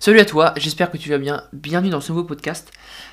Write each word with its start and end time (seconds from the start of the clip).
Salut 0.00 0.20
à 0.20 0.24
toi, 0.24 0.54
j'espère 0.56 0.92
que 0.92 0.96
tu 0.96 1.10
vas 1.10 1.18
bien. 1.18 1.42
Bienvenue 1.52 1.90
dans 1.90 2.00
ce 2.00 2.12
nouveau 2.12 2.22
podcast. 2.22 2.70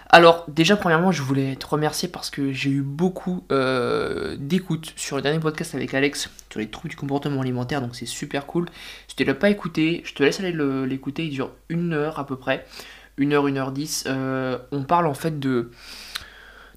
Alors, 0.10 0.46
déjà, 0.48 0.78
premièrement, 0.78 1.12
je 1.12 1.24
voulais 1.24 1.56
te 1.56 1.66
remercier 1.66 2.08
parce 2.08 2.30
que 2.30 2.54
j'ai 2.54 2.70
eu 2.70 2.84
beaucoup 2.84 3.44
euh, 3.52 4.36
d'écoutes 4.40 4.94
sur 4.96 5.16
le 5.16 5.24
dernier 5.24 5.40
podcast 5.40 5.74
avec 5.74 5.96
Alex 5.96 6.30
sur 6.52 6.60
les 6.60 6.70
troubles 6.70 6.90
du 6.90 6.96
comportement 6.96 7.42
alimentaire, 7.42 7.82
donc 7.82 7.96
c'est 7.96 8.06
super 8.06 8.46
cool. 8.46 8.70
Si 9.08 9.16
tu 9.16 9.24
ne 9.24 9.28
l'as 9.30 9.34
pas 9.34 9.50
écouté, 9.50 10.04
je 10.06 10.14
te 10.14 10.22
laisse 10.22 10.40
aller 10.40 10.56
l'écouter, 10.86 11.26
il 11.26 11.32
dure 11.32 11.50
une 11.70 11.92
heure 11.92 12.20
à 12.20 12.28
peu 12.28 12.36
près, 12.36 12.68
une 13.18 13.34
heure, 13.34 13.48
une 13.48 13.58
heure 13.58 13.72
dix. 13.72 14.04
Euh, 14.06 14.60
on 14.72 14.84
parle 14.84 15.08
en 15.08 15.16
fait 15.16 15.40
de 15.40 15.72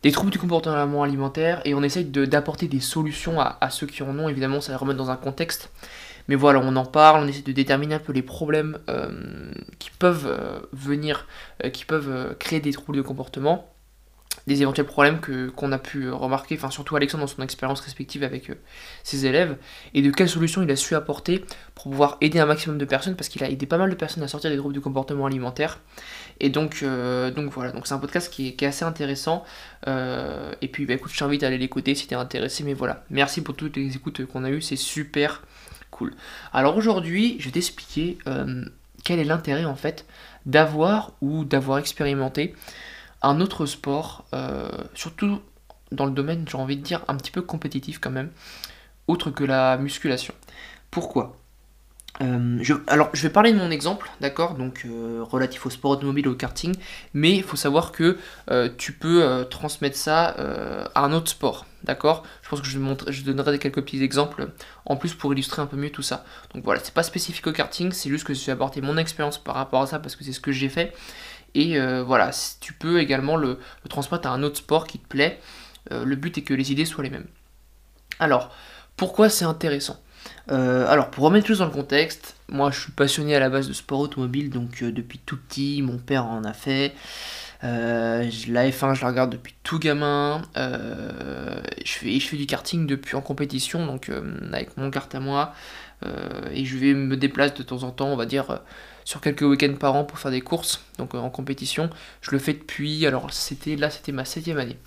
des 0.02 0.12
troubles 0.12 0.30
du 0.30 0.38
comportement 0.38 1.02
alimentaire 1.02 1.61
et 1.64 1.75
on 1.75 1.82
essaye 1.82 2.04
d'apporter 2.04 2.66
des 2.66 2.80
solutions 2.80 3.40
à, 3.40 3.70
ceux 3.70 3.86
qui 3.86 4.02
en 4.02 4.18
ont. 4.18 4.29
Évidemment, 4.29 4.61
ça 4.61 4.72
va 4.72 4.79
remettre 4.79 4.98
dans 4.98 5.11
un 5.11 5.16
contexte. 5.16 5.70
Mais 6.29 6.34
voilà, 6.34 6.60
on 6.60 6.76
en 6.76 6.84
parle, 6.84 7.24
on 7.24 7.26
essaie 7.26 7.42
de 7.42 7.52
déterminer 7.52 7.95
un 7.95 7.98
peu 7.98 8.12
les 8.12 8.22
problèmes 8.22 8.78
euh, 8.88 9.50
qui 9.78 9.90
peuvent 9.90 10.27
euh, 10.27 10.60
venir, 10.72 11.27
euh, 11.64 11.70
qui 11.70 11.87
peuvent 11.87 12.37
créer 12.38 12.60
des 12.60 12.73
troubles 12.73 12.98
de 12.98 13.02
comportement 13.02 13.73
des 14.46 14.62
éventuels 14.62 14.87
problèmes 14.87 15.20
qu'on 15.54 15.73
a 15.73 15.78
pu 15.78 16.09
remarquer, 16.10 16.54
enfin 16.54 16.70
surtout 16.70 16.96
Alexandre 16.96 17.24
dans 17.24 17.28
son 17.30 17.42
expérience 17.42 17.80
respective 17.80 18.23
avec 18.23 18.51
ses 19.02 19.27
élèves, 19.27 19.59
et 19.92 20.01
de 20.01 20.10
quelles 20.10 20.28
solutions 20.28 20.62
il 20.62 20.70
a 20.70 20.77
su 20.77 20.95
apporter 20.95 21.45
pour 21.74 21.91
pouvoir 21.91 22.16
aider 22.23 22.38
un 22.38 22.46
maximum 22.46 22.79
de 22.79 22.87
personnes, 22.87 23.15
parce 23.15 23.29
qu'il 23.29 23.45
a 23.45 23.51
aidé 23.51 23.66
pas 23.66 23.76
mal 23.76 23.90
de 23.90 23.95
personnes 23.95 24.23
à 24.23 24.29
sortir 24.29 24.51
des 24.51 24.56
troubles 24.56 24.73
du 24.73 24.80
comportement 24.80 25.26
alimentaire. 25.26 25.80
Et 26.40 26.48
donc, 26.48 26.82
donc 26.82 27.52
voilà, 27.52 27.73
donc 27.73 27.87
c'est 27.87 27.92
un 27.92 27.98
podcast 27.98 28.32
qui 28.32 28.48
est, 28.48 28.62
assez 28.62 28.87
intéressant. 28.87 29.45
et 29.87 30.68
puis 30.73 30.87
bah, 30.87 30.95
écoute, 30.95 31.12
je 31.12 31.18
t'invite 31.18 31.42
à 31.42 31.48
aller 31.48 31.59
l'écouter 31.59 31.95
si 31.95 32.06
t'es 32.06 32.15
intéressé, 32.15 32.65
mais 32.65 32.73
voilà, 32.73 33.04
merci 33.10 33.42
pour 33.42 33.54
toutes 33.54 33.76
les 33.76 33.96
écoutes 33.96 34.24
qu'on 34.24 34.45
a 34.45 34.51
eues, 34.51 34.62
c'est 34.62 34.76
super 34.76 35.42
Alors 36.52 36.77
aujourd'hui, 36.77 37.37
je 37.38 37.47
vais 37.47 37.52
t'expliquer 37.52 38.19
euh, 38.27 38.65
quel 39.05 39.19
est 39.19 39.25
l'intérêt 39.25 39.65
en 39.65 39.77
fait 39.77 40.07
d'avoir 40.47 41.12
ou 41.21 41.45
d'avoir 41.45 41.79
expérimenté 41.79 42.55
un 43.23 43.40
autre 43.40 43.66
sport, 43.66 44.24
euh, 44.35 44.68
surtout 44.95 45.40
dans 45.90 46.07
le 46.07 46.13
domaine, 46.13 46.45
j'ai 46.49 46.57
envie 46.57 46.77
de 46.77 46.82
dire, 46.82 47.05
un 47.09 47.16
petit 47.16 47.30
peu 47.30 47.43
compétitif 47.43 47.99
quand 47.99 48.10
même, 48.10 48.30
autre 49.07 49.30
que 49.30 49.45
la 49.45 49.77
musculation. 49.79 50.35
Pourquoi? 50.90 51.37
Euh, 52.21 52.62
alors, 52.87 53.10
je 53.12 53.23
vais 53.23 53.30
parler 53.30 53.52
de 53.52 53.59
mon 53.59 53.71
exemple, 53.71 54.10
d'accord, 54.21 54.55
donc 54.55 54.87
relatif 55.30 55.66
au 55.66 55.71
sport 55.71 55.93
automobile, 55.93 56.29
au 56.29 56.35
karting, 56.35 56.74
mais 57.15 57.33
il 57.37 57.43
faut 57.43 57.57
savoir 57.57 57.93
que 57.93 58.18
tu 58.77 58.93
peux 58.93 59.46
transmettre 59.51 59.96
ça 59.96 60.35
à 60.95 61.05
un 61.05 61.12
autre 61.12 61.30
sport, 61.30 61.66
d'accord? 61.84 62.24
Je 62.43 62.48
pense 62.48 62.60
que 62.60 62.66
je, 62.66 62.79
je 63.09 63.23
donnerai 63.23 63.59
quelques 63.59 63.82
petits 63.82 64.03
exemples 64.03 64.50
en 64.84 64.97
plus 64.97 65.15
pour 65.15 65.32
illustrer 65.32 65.62
un 65.62 65.66
peu 65.66 65.76
mieux 65.76 65.91
tout 65.91 66.03
ça. 66.03 66.25
Donc 66.54 66.65
voilà, 66.65 66.81
c'est 66.82 66.94
pas 66.94 67.03
spécifique 67.03 67.47
au 67.47 67.53
karting, 67.53 67.93
c'est 67.93 68.09
juste 68.10 68.25
que 68.25 68.34
je 68.34 68.44
vais 68.44 68.53
apporter 68.53 68.81
mon 68.81 68.97
expérience 68.97 69.38
par 69.38 69.54
rapport 69.54 69.82
à 69.82 69.87
ça 69.87 69.99
parce 69.99 70.16
que 70.16 70.25
c'est 70.25 70.32
ce 70.32 70.41
que 70.41 70.53
j'ai 70.53 70.69
fait. 70.69 70.94
Et 71.54 71.81
voilà, 72.03 72.31
tu 72.60 72.72
peux 72.72 73.00
également 73.00 73.37
le, 73.37 73.59
le, 73.82 73.88
transmettre 73.88 74.28
à 74.28 74.31
un 74.32 74.43
autre 74.43 74.59
sport 74.59 74.87
qui 74.87 74.99
te 74.99 75.09
plaît. 75.09 75.41
le 75.91 76.15
but 76.15 76.37
est 76.38 76.43
que 76.43 76.54
les 76.54 76.71
idées 76.71 76.84
soient 76.84 77.03
les 77.03 77.10
mêmes. 77.10 77.26
Alors, 78.21 78.54
pourquoi 78.97 79.28
c'est 79.28 79.44
intéressant? 79.44 80.00
Euh, 80.50 80.87
alors, 80.88 81.10
pour 81.10 81.25
remettre 81.25 81.47
tout 81.47 81.56
dans 81.56 81.66
le 81.66 81.71
contexte, 81.71 82.37
moi 82.49 82.71
je 82.71 82.81
suis 82.81 82.93
passionné 82.93 83.37
à 83.37 83.41
la 83.41 83.50
base 83.50 83.69
de 83.69 83.72
sport 83.72 84.00
automobile, 84.00 84.50
donc 84.50 84.82
euh, 84.82 84.93
depuis 84.93 85.19
tout 85.19 85.37
petit, 85.37 85.82
mon 85.82 85.99
père 85.99 86.26
en 86.26 86.44
a 86.44 86.53
fait. 86.53 86.94
Euh, 87.64 88.31
la 88.48 88.69
F1, 88.70 88.94
je 88.94 89.03
la 89.03 89.09
regarde 89.09 89.31
depuis 89.31 89.54
tout 89.62 89.78
gamin. 89.78 90.42
je, 90.56 91.60
fais, 91.84 92.20
je 92.20 92.28
fais 92.28 92.37
du 92.37 92.47
karting 92.47 92.87
depuis 92.87 93.16
en 93.16 93.20
compétition, 93.20 93.87
donc 93.87 94.10
avec 94.53 94.76
mon 94.76 94.91
kart 94.91 95.12
à 95.15 95.20
moi. 95.20 95.54
et 96.53 96.65
je 96.65 96.76
vais 96.76 96.94
me 96.94 97.16
déplacer 97.16 97.54
de 97.54 97.62
temps 97.62 97.82
en 97.82 97.91
temps, 97.91 98.09
on 98.09 98.16
va 98.16 98.26
dire, 98.26 98.60
sur 99.04 99.20
quelques 99.20 99.42
week-ends 99.42 99.75
par 99.78 99.94
an 99.94 100.04
pour 100.04 100.19
faire 100.19 100.31
des 100.31 100.41
courses, 100.41 100.84
donc 100.98 101.15
en 101.15 101.31
compétition. 101.31 101.91
Je 102.20 102.31
le 102.31 102.38
fais 102.38 102.53
depuis, 102.53 103.06
alors 103.06 103.32
c'était 103.32 103.76
là, 103.76 103.91
c'était 103.91 104.12
ma 104.12 104.25
septième 104.25 104.59
année 104.59 104.78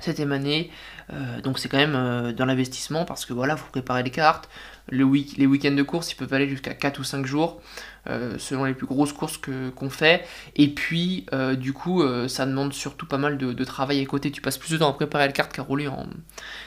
septième 0.00 0.32
année. 0.32 0.70
Euh, 1.12 1.40
donc 1.40 1.58
c'est 1.58 1.68
quand 1.68 1.78
même 1.78 1.94
euh, 1.94 2.32
dans 2.32 2.44
l'investissement 2.44 3.04
parce 3.04 3.26
que 3.26 3.32
voilà, 3.32 3.56
faut 3.56 3.70
préparer 3.70 4.02
les 4.02 4.10
cartes. 4.10 4.48
Le 4.88 5.04
week 5.04 5.36
les 5.36 5.46
week-ends 5.46 5.74
de 5.74 5.82
course, 5.82 6.12
ils 6.12 6.16
peuvent 6.16 6.32
aller 6.32 6.48
jusqu'à 6.48 6.74
4 6.74 6.98
ou 6.98 7.04
5 7.04 7.26
jours, 7.26 7.60
euh, 8.08 8.36
selon 8.38 8.64
les 8.64 8.74
plus 8.74 8.86
grosses 8.86 9.12
courses 9.12 9.38
qu'on 9.38 9.90
fait. 9.90 10.24
Et 10.56 10.68
puis, 10.68 11.26
du 11.58 11.72
coup, 11.72 12.02
ça 12.28 12.46
demande 12.46 12.72
surtout 12.72 13.06
pas 13.06 13.18
mal 13.18 13.38
de, 13.38 13.64
travail 13.64 14.00
à 14.00 14.06
côté. 14.06 14.30
Tu 14.30 14.40
passes 14.40 14.58
plus 14.58 14.72
de 14.72 14.78
temps 14.78 14.90
à 14.90 14.92
préparer 14.92 15.26
la 15.26 15.32
carte 15.32 15.52
qu'à 15.52 15.62
rouler 15.62 15.88
en, 15.88 16.06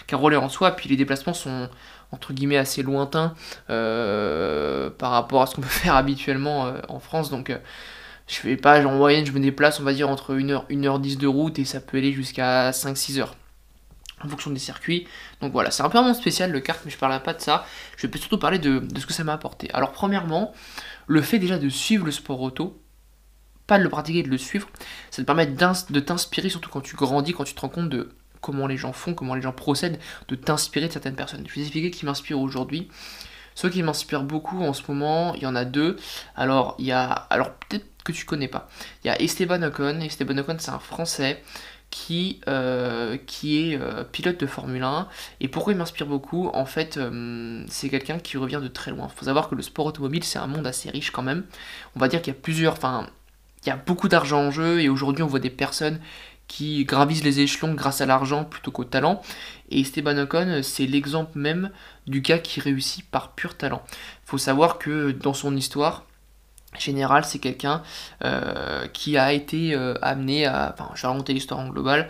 qu'à 0.08 0.18
rouler 0.18 0.38
en 0.38 0.50
soi. 0.50 0.72
Puis 0.72 0.90
les 0.90 0.96
déplacements 0.96 1.34
sont 1.34 1.70
entre 2.12 2.34
guillemets 2.34 2.58
assez 2.58 2.84
lointains 2.84 3.34
par 3.68 5.12
rapport 5.12 5.42
à 5.42 5.48
ce 5.48 5.56
qu'on 5.56 5.62
peut 5.62 5.68
faire 5.70 5.96
habituellement 5.96 6.74
en 6.88 7.00
France. 7.00 7.30
Donc 7.30 7.52
je 8.28 8.36
fais 8.36 8.56
pas, 8.56 8.86
en 8.86 8.96
moyenne, 8.96 9.26
je 9.26 9.32
me 9.32 9.40
déplace, 9.40 9.80
on 9.80 9.84
va 9.84 9.94
dire, 9.94 10.10
entre 10.10 10.36
1h, 10.36 10.68
1h10 10.70 11.18
de 11.18 11.28
route 11.28 11.60
et 11.60 11.66
ça 11.66 11.80
peut 11.80 11.98
aller 11.98 12.14
jusqu'à 12.14 12.72
5-6 12.72 13.20
heures 13.20 13.36
en 14.24 14.30
fonction 14.30 14.52
des 14.52 14.60
circuits. 14.60 15.08
Donc 15.42 15.52
voilà, 15.52 15.72
c'est 15.72 15.84
un 15.84 15.90
peu 15.90 15.98
un 15.98 16.14
spécial 16.14 16.52
le 16.52 16.60
kart, 16.60 16.80
mais 16.86 16.92
je 16.92 16.98
parlerai 16.98 17.22
pas 17.22 17.34
de 17.34 17.42
ça. 17.42 17.66
Je 17.98 18.08
vais 18.08 18.18
surtout 18.18 18.38
parler 18.38 18.60
de, 18.60 18.84
ce 18.98 19.06
que 19.06 19.14
ça 19.14 19.24
m'a 19.24 19.34
apporté. 19.34 19.70
Alors, 19.74 19.92
premièrement, 19.92 20.54
le 21.08 21.22
fait 21.22 21.40
déjà 21.40 21.58
de 21.58 21.70
suivre 21.70 22.06
le 22.06 22.12
sport 22.12 22.42
auto, 22.42 22.82
pas 23.68 23.78
de 23.78 23.84
le 23.84 23.90
pratiquer, 23.90 24.24
de 24.24 24.30
le 24.30 24.38
suivre, 24.38 24.68
ça 25.10 25.22
te 25.22 25.26
permet 25.26 25.48
de 25.48 26.00
t'inspirer, 26.00 26.50
surtout 26.50 26.70
quand 26.70 26.82
tu 26.82 26.96
grandis, 26.96 27.34
quand 27.34 27.46
tu 27.46 27.54
te 27.54 27.62
rends 27.62 27.70
compte 27.70 27.90
de 27.90 28.10
comment 28.42 28.68
les 28.68 28.78
gens 28.78 28.94
font, 28.94 29.14
comment 29.14 29.36
les 29.36 29.42
gens 29.42 29.54
procèdent, 29.54 30.00
de 30.28 30.36
t'inspirer 30.36 30.88
de 30.88 30.92
certaines 30.92 31.16
personnes. 31.16 31.46
Je 31.48 31.56
vais 31.56 31.62
expliquer 31.62 31.92
qui 31.92 32.06
m'inspire 32.06 32.40
aujourd'hui. 32.40 32.90
Ceux 33.56 33.70
qui 33.70 33.84
m'inspirent 33.84 34.24
beaucoup 34.24 34.64
en 34.64 34.74
ce 34.74 34.82
moment, 34.88 35.36
il 35.36 35.44
y 35.44 35.46
en 35.46 35.56
a 35.56 35.64
deux. 35.64 35.98
Alors, 36.36 36.76
il 36.80 36.86
y 36.86 36.92
a. 36.92 37.10
Alors, 37.12 37.54
peut-être 37.54 37.86
que 38.04 38.12
tu 38.12 38.26
connais 38.26 38.48
pas. 38.48 38.68
Il 39.04 39.08
y 39.08 39.10
a 39.10 39.22
Esteban 39.22 39.62
Ocon. 39.62 40.00
Esteban 40.02 40.38
Ocon, 40.40 40.58
c'est 40.60 40.72
un 40.72 40.80
Français 40.80 41.42
qui, 41.94 42.42
euh, 42.48 43.18
qui 43.28 43.60
est 43.60 43.80
euh, 43.80 44.04
pilote 44.04 44.40
de 44.40 44.48
Formule 44.48 44.82
1. 44.82 45.08
Et 45.42 45.48
pourquoi 45.48 45.74
il 45.74 45.78
m'inspire 45.78 46.08
beaucoup 46.08 46.50
En 46.56 46.66
fait, 46.66 46.98
euh, 46.98 47.64
c'est 47.70 47.88
quelqu'un 47.88 48.18
qui 48.18 48.38
revient 48.38 48.60
de 48.64 48.68
très 48.68 48.90
loin. 48.90 49.08
Il 49.14 49.16
faut 49.16 49.26
savoir 49.26 49.48
que 49.48 49.54
le 49.54 49.62
sport 49.62 49.86
automobile, 49.86 50.24
c'est 50.24 50.40
un 50.40 50.48
monde 50.48 50.66
assez 50.66 50.90
riche 50.90 51.12
quand 51.12 51.22
même. 51.22 51.46
On 51.96 52.00
va 52.00 52.08
dire 52.08 52.20
qu'il 52.24 52.34
y 52.34 52.36
a 52.36 52.40
plusieurs... 52.40 52.74
Enfin, 52.74 53.06
il 53.64 53.70
y 53.70 53.72
a 53.72 53.76
beaucoup 53.76 54.10
d'argent 54.10 54.40
en 54.40 54.50
jeu 54.50 54.82
et 54.82 54.90
aujourd'hui 54.90 55.22
on 55.22 55.28
voit 55.28 55.40
des 55.40 55.52
personnes 55.52 56.00
qui 56.48 56.84
gravissent 56.84 57.24
les 57.24 57.42
échelons 57.42 57.76
grâce 57.76 58.02
à 58.02 58.08
l'argent 58.08 58.44
plutôt 58.44 58.72
qu'au 58.72 58.86
talent. 58.86 59.22
Et 59.70 59.80
Esteban 59.80 60.18
Ocon, 60.18 60.62
c'est 60.64 60.88
l'exemple 60.88 61.38
même 61.38 61.70
du 62.08 62.22
gars 62.22 62.40
qui 62.40 62.60
réussit 62.60 63.06
par 63.06 63.34
pur 63.34 63.56
talent. 63.56 63.84
Il 63.92 64.30
faut 64.32 64.40
savoir 64.40 64.80
que 64.80 65.12
dans 65.12 65.36
son 65.36 65.56
histoire, 65.56 66.06
général, 66.80 67.26
c'est 67.26 67.40
quelqu'un 67.40 67.84
euh, 68.24 68.88
qui 68.88 69.18
a 69.18 69.34
été 69.34 69.74
euh, 69.74 69.96
amené 70.02 70.46
à. 70.46 70.74
Enfin, 70.74 70.92
je 70.96 71.02
vais 71.02 71.08
raconter 71.08 71.34
l'histoire 71.34 71.60
en 71.60 71.70
global. 71.70 72.10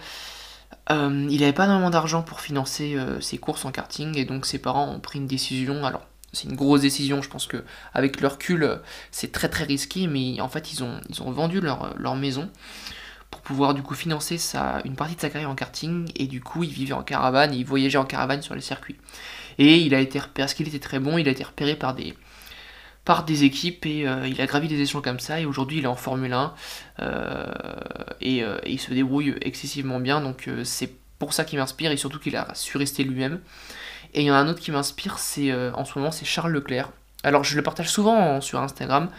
Euh, 0.91 1.27
il 1.29 1.39
n'avait 1.39 1.53
pas 1.53 1.65
énormément 1.65 1.89
d'argent 1.89 2.23
pour 2.23 2.41
financer 2.41 2.97
ses 3.21 3.37
courses 3.37 3.63
en 3.63 3.71
karting 3.71 4.17
et 4.17 4.25
donc 4.25 4.45
ses 4.45 4.59
parents 4.59 4.89
ont 4.89 4.99
pris 4.99 5.19
une 5.19 5.27
décision. 5.27 5.85
Alors, 5.85 6.05
c'est 6.33 6.49
une 6.49 6.55
grosse 6.55 6.81
décision, 6.81 7.21
je 7.21 7.29
pense 7.29 7.45
que 7.45 7.63
avec 7.93 8.19
leur 8.19 8.33
recul, 8.33 8.79
c'est 9.11 9.31
très 9.31 9.49
très 9.49 9.63
risqué, 9.63 10.07
mais 10.07 10.41
en 10.41 10.49
fait, 10.49 10.73
ils 10.73 10.83
ont, 10.83 10.99
ils 11.09 11.21
ont 11.21 11.31
vendu 11.31 11.61
leur, 11.61 11.93
leur 11.97 12.15
maison 12.15 12.49
pour 13.33 13.41
pouvoir 13.41 13.73
du 13.73 13.81
coup 13.81 13.95
financer 13.95 14.37
sa, 14.37 14.81
une 14.85 14.95
partie 14.95 15.15
de 15.15 15.21
sa 15.21 15.29
carrière 15.29 15.49
en 15.49 15.55
karting 15.55 16.11
et 16.15 16.27
du 16.27 16.41
coup, 16.41 16.63
il 16.63 16.69
vivait 16.71 16.93
en 16.93 17.01
caravane, 17.01 17.53
il 17.53 17.65
voyageait 17.65 17.97
en 17.97 18.05
caravane 18.05 18.41
sur 18.41 18.53
les 18.53 18.61
circuits. 18.61 18.97
Et 19.57 19.77
il 19.77 19.95
a 19.95 19.99
été 19.99 20.21
parce 20.33 20.53
qu'il 20.53 20.67
était 20.67 20.79
très 20.79 20.99
bon, 20.99 21.17
il 21.17 21.27
a 21.27 21.31
été 21.31 21.43
repéré 21.43 21.75
par 21.75 21.95
des, 21.95 22.13
par 23.05 23.25
des 23.25 23.43
équipes 23.43 23.85
et 23.85 24.07
euh, 24.07 24.27
il 24.27 24.39
a 24.39 24.45
gravi 24.45 24.67
des 24.67 24.79
échelons 24.79 25.01
comme 25.01 25.19
ça 25.19 25.39
et 25.39 25.45
aujourd'hui 25.45 25.79
il 25.79 25.83
est 25.83 25.87
en 25.87 25.95
Formule 25.95 26.31
1 26.31 26.53
euh, 26.99 27.45
et, 28.21 28.43
euh, 28.43 28.57
et, 28.63 28.71
il 28.71 28.79
se 28.79 28.93
débrouille 28.93 29.35
excessivement 29.41 29.99
bien 29.99 30.21
donc 30.21 30.49
c'est 30.63 30.91
pour 31.19 31.33
ça 31.33 31.43
qu'il 31.43 31.59
m'inspire 31.59 31.91
et 31.91 31.97
surtout 31.97 32.19
qu'il 32.19 32.35
a 32.35 32.53
su 32.53 32.77
rester 32.77 33.03
lui-même. 33.03 33.39
Et 34.13 34.21
il 34.21 34.25
y 34.25 34.31
en 34.31 34.35
a 34.35 34.37
un 34.37 34.47
autre 34.47 34.59
qui 34.59 34.71
m'inspire, 34.71 35.17
c'est 35.17 35.51
en 35.73 35.85
ce 35.85 35.97
moment 35.97 36.11
c'est 36.11 36.25
Charles 36.25 36.51
Leclerc. 36.51 36.91
Alors 37.23 37.43
je 37.43 37.55
le 37.55 37.63
partage 37.63 37.89
souvent 37.89 38.41
sur 38.41 38.59
Instagram, 38.59 39.09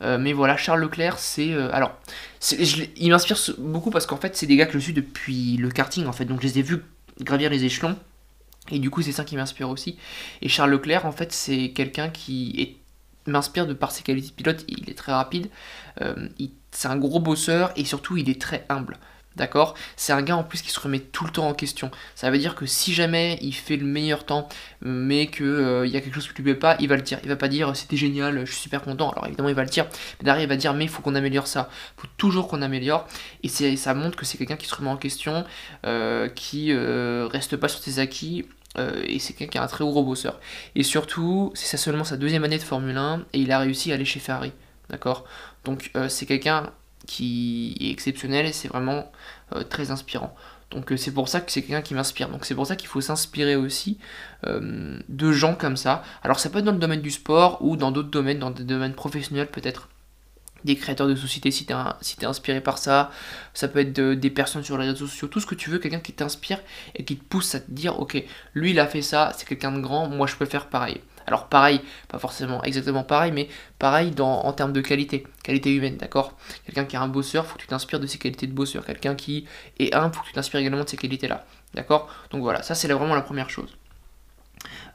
mais 0.00 0.32
voilà 0.32 0.56
Charles 0.56 0.80
Leclerc 0.80 1.18
c'est 1.18 1.54
alors 1.72 1.94
il 2.58 3.10
m'inspire 3.10 3.38
beaucoup 3.58 3.90
parce 3.90 4.06
qu'en 4.06 4.16
fait 4.16 4.36
c'est 4.36 4.46
des 4.46 4.56
gars 4.56 4.66
que 4.66 4.72
je 4.72 4.78
suis 4.78 4.92
depuis 4.92 5.56
le 5.56 5.70
karting 5.70 6.06
en 6.06 6.12
fait 6.12 6.24
donc 6.24 6.42
je 6.42 6.48
les 6.48 6.58
ai 6.58 6.62
vus 6.62 6.82
gravir 7.20 7.48
les 7.48 7.64
échelons 7.64 7.96
et 8.70 8.78
du 8.78 8.90
coup 8.90 9.00
c'est 9.02 9.12
ça 9.12 9.24
qui 9.24 9.36
m'inspire 9.36 9.70
aussi. 9.70 9.96
Et 10.42 10.48
Charles 10.48 10.70
Leclerc 10.70 11.06
en 11.06 11.12
fait 11.12 11.32
c'est 11.32 11.70
quelqu'un 11.70 12.10
qui 12.10 12.54
est 12.58 12.81
m'inspire 13.26 13.66
de 13.66 13.74
par 13.74 13.92
ses 13.92 14.02
qualités 14.02 14.28
de 14.28 14.34
pilote, 14.34 14.64
il 14.68 14.88
est 14.90 14.96
très 14.96 15.12
rapide, 15.12 15.48
euh, 16.00 16.28
c'est 16.70 16.88
un 16.88 16.96
gros 16.96 17.20
bosseur 17.20 17.72
et 17.76 17.84
surtout 17.84 18.16
il 18.16 18.28
est 18.28 18.40
très 18.40 18.64
humble. 18.68 18.98
D'accord? 19.34 19.74
C'est 19.96 20.12
un 20.12 20.20
gars 20.20 20.36
en 20.36 20.44
plus 20.44 20.60
qui 20.60 20.70
se 20.70 20.78
remet 20.78 20.98
tout 20.98 21.24
le 21.24 21.30
temps 21.30 21.48
en 21.48 21.54
question. 21.54 21.90
Ça 22.14 22.30
veut 22.30 22.36
dire 22.36 22.54
que 22.54 22.66
si 22.66 22.92
jamais 22.92 23.38
il 23.40 23.54
fait 23.54 23.78
le 23.78 23.86
meilleur 23.86 24.26
temps, 24.26 24.46
mais 24.82 25.26
qu'il 25.28 25.46
euh, 25.46 25.86
y 25.86 25.96
a 25.96 26.02
quelque 26.02 26.14
chose 26.14 26.28
qui 26.28 26.34
lui 26.34 26.42
plaît 26.42 26.54
pas, 26.54 26.76
il 26.80 26.88
va 26.88 26.96
le 26.96 27.02
dire. 27.02 27.18
Il 27.22 27.30
va 27.30 27.36
pas 27.36 27.48
dire 27.48 27.74
c'était 27.74 27.96
génial, 27.96 28.44
je 28.44 28.52
suis 28.52 28.60
super 28.60 28.82
content. 28.82 29.08
Alors 29.10 29.26
évidemment 29.26 29.48
il 29.48 29.54
va 29.54 29.62
le 29.62 29.70
dire, 29.70 29.86
mais 30.20 30.26
derrière 30.26 30.44
il 30.44 30.48
va 30.48 30.56
dire 30.56 30.74
mais 30.74 30.84
il 30.84 30.90
faut 30.90 31.00
qu'on 31.00 31.14
améliore 31.14 31.46
ça. 31.46 31.70
Il 31.96 32.02
faut 32.02 32.08
toujours 32.18 32.46
qu'on 32.46 32.60
améliore. 32.60 33.08
Et 33.42 33.48
ça 33.48 33.94
montre 33.94 34.16
que 34.16 34.26
c'est 34.26 34.36
quelqu'un 34.36 34.56
qui 34.56 34.66
se 34.66 34.74
remet 34.74 34.90
en 34.90 34.98
question, 34.98 35.46
euh, 35.86 36.28
qui 36.28 36.74
reste 36.74 37.56
pas 37.56 37.68
sur 37.68 37.80
ses 37.80 38.00
acquis 38.00 38.44
euh, 38.78 39.02
et 39.06 39.18
c'est 39.18 39.34
quelqu'un 39.34 39.52
qui 39.52 39.58
a 39.58 39.62
un 39.62 39.66
très 39.66 39.84
gros 39.84 40.02
bosseur. 40.02 40.40
Et 40.74 40.82
surtout, 40.82 41.52
c'est 41.54 41.76
seulement 41.76 42.04
sa 42.04 42.16
deuxième 42.16 42.44
année 42.44 42.58
de 42.58 42.62
Formule 42.62 42.96
1 42.96 43.26
et 43.32 43.40
il 43.40 43.52
a 43.52 43.58
réussi 43.58 43.92
à 43.92 43.94
aller 43.94 44.04
chez 44.04 44.20
Ferrari. 44.20 44.52
d'accord? 44.88 45.24
Donc 45.64 45.92
c'est 46.08 46.26
quelqu'un 46.26 46.70
qui 47.06 47.76
est 47.80 47.90
exceptionnel 47.90 48.46
et 48.46 48.52
c'est 48.52 48.68
vraiment 48.68 49.12
très 49.70 49.90
inspirant. 49.90 50.34
Donc 50.70 50.92
c'est 50.96 51.12
pour 51.12 51.28
ça 51.28 51.40
que 51.40 51.52
c'est 51.52 51.62
quelqu'un 51.62 51.82
qui 51.82 51.94
m'inspire. 51.94 52.28
Donc 52.28 52.44
c'est 52.44 52.54
pour 52.54 52.66
ça 52.66 52.74
qu'il 52.74 52.88
faut 52.88 53.00
s'inspirer 53.00 53.54
aussi 53.54 53.98
de 54.44 55.32
gens 55.32 55.54
comme 55.54 55.76
ça. 55.76 56.02
Alors 56.24 56.40
ça 56.40 56.50
peut 56.50 56.58
être 56.58 56.64
dans 56.64 56.72
le 56.72 56.78
domaine 56.78 57.02
du 57.02 57.12
sport 57.12 57.58
ou 57.62 57.76
dans 57.76 57.92
d'autres 57.92 58.10
domaines, 58.10 58.40
dans 58.40 58.50
des 58.50 58.64
domaines 58.64 58.94
professionnels 58.94 59.48
peut-être 59.48 59.88
des 60.64 60.76
créateurs 60.76 61.08
de 61.08 61.14
sociétés 61.14 61.50
si 61.50 61.66
t'es 61.66 61.74
si 62.00 62.16
inspiré 62.24 62.60
par 62.60 62.78
ça, 62.78 63.10
ça 63.54 63.68
peut 63.68 63.80
être 63.80 63.92
des 63.92 64.30
personnes 64.30 64.64
sur 64.64 64.78
les 64.78 64.88
réseaux 64.88 65.06
sociaux, 65.06 65.28
tout 65.28 65.40
ce 65.40 65.46
que 65.46 65.54
tu 65.54 65.70
veux, 65.70 65.78
quelqu'un 65.78 66.00
qui 66.00 66.12
t'inspire 66.12 66.60
et 66.94 67.04
qui 67.04 67.16
te 67.16 67.24
pousse 67.24 67.54
à 67.54 67.60
te 67.60 67.70
dire 67.70 67.98
ok, 68.00 68.22
lui 68.54 68.70
il 68.70 68.80
a 68.80 68.86
fait 68.86 69.02
ça, 69.02 69.32
c'est 69.36 69.46
quelqu'un 69.46 69.72
de 69.72 69.80
grand, 69.80 70.08
moi 70.08 70.26
je 70.26 70.36
peux 70.36 70.46
faire 70.46 70.68
pareil. 70.68 71.00
Alors 71.26 71.46
pareil, 71.46 71.80
pas 72.08 72.18
forcément 72.18 72.62
exactement 72.64 73.04
pareil, 73.04 73.32
mais 73.32 73.48
pareil 73.78 74.12
en 74.18 74.52
termes 74.52 74.72
de 74.72 74.80
qualité, 74.80 75.24
qualité 75.44 75.72
humaine, 75.72 75.96
d'accord? 75.96 76.36
Quelqu'un 76.66 76.84
qui 76.84 76.96
a 76.96 77.02
un 77.02 77.08
bosseur, 77.08 77.46
faut 77.46 77.56
que 77.56 77.62
tu 77.62 77.68
t'inspires 77.68 78.00
de 78.00 78.06
ses 78.06 78.18
qualités 78.18 78.46
de 78.46 78.52
bosseur. 78.52 78.84
Quelqu'un 78.84 79.14
qui 79.14 79.46
est 79.78 79.94
un, 79.94 80.10
faut 80.10 80.22
que 80.22 80.26
tu 80.26 80.32
t'inspires 80.32 80.60
également 80.60 80.82
de 80.82 80.88
ses 80.88 80.96
qualités-là, 80.96 81.44
d'accord? 81.74 82.08
Donc 82.30 82.42
voilà, 82.42 82.62
ça 82.62 82.74
c'est 82.74 82.88
vraiment 82.88 83.14
la 83.14 83.22
première 83.22 83.50
chose. 83.50 83.76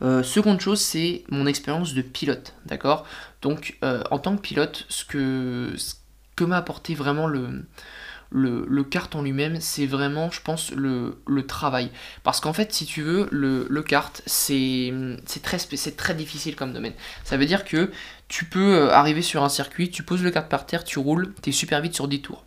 Euh, 0.01 0.23
seconde 0.23 0.59
chose, 0.61 0.79
c'est 0.79 1.23
mon 1.29 1.47
expérience 1.47 1.93
de 1.93 2.01
pilote, 2.01 2.53
d'accord? 2.65 3.05
Donc, 3.41 3.77
euh, 3.83 4.03
en 4.11 4.19
tant 4.19 4.35
que 4.35 4.41
pilote, 4.41 4.85
ce 4.89 5.05
que, 5.05 5.73
ce 5.77 5.95
que 6.35 6.43
m'a 6.43 6.57
apporté 6.57 6.93
vraiment 6.93 7.27
le, 7.27 7.65
le, 8.29 8.65
le 8.67 8.83
kart 8.83 9.13
en 9.15 9.21
lui-même, 9.21 9.59
c'est 9.59 9.85
vraiment, 9.85 10.29
je 10.31 10.41
pense, 10.41 10.71
le, 10.71 11.17
le 11.27 11.47
travail. 11.47 11.89
Parce 12.23 12.39
qu'en 12.39 12.53
fait, 12.53 12.73
si 12.73 12.85
tu 12.85 13.01
veux, 13.01 13.27
le, 13.31 13.65
le 13.69 13.83
kart, 13.83 14.21
c'est 14.25 14.93
très, 15.41 15.57
très 15.57 16.13
difficile 16.13 16.55
comme 16.55 16.73
domaine. 16.73 16.93
Ça 17.23 17.37
veut 17.37 17.45
dire 17.45 17.63
que 17.65 17.91
tu 18.27 18.45
peux 18.45 18.75
euh, 18.75 18.91
arriver 18.91 19.21
sur 19.21 19.43
un 19.43 19.49
circuit, 19.49 19.89
tu 19.89 20.03
poses 20.03 20.23
le 20.23 20.31
kart 20.31 20.47
par 20.49 20.65
terre, 20.65 20.83
tu 20.83 20.99
roules, 20.99 21.33
tu 21.41 21.49
es 21.49 21.53
super 21.53 21.81
vite 21.81 21.95
sur 21.95 22.07
10 22.07 22.21
tours. 22.21 22.45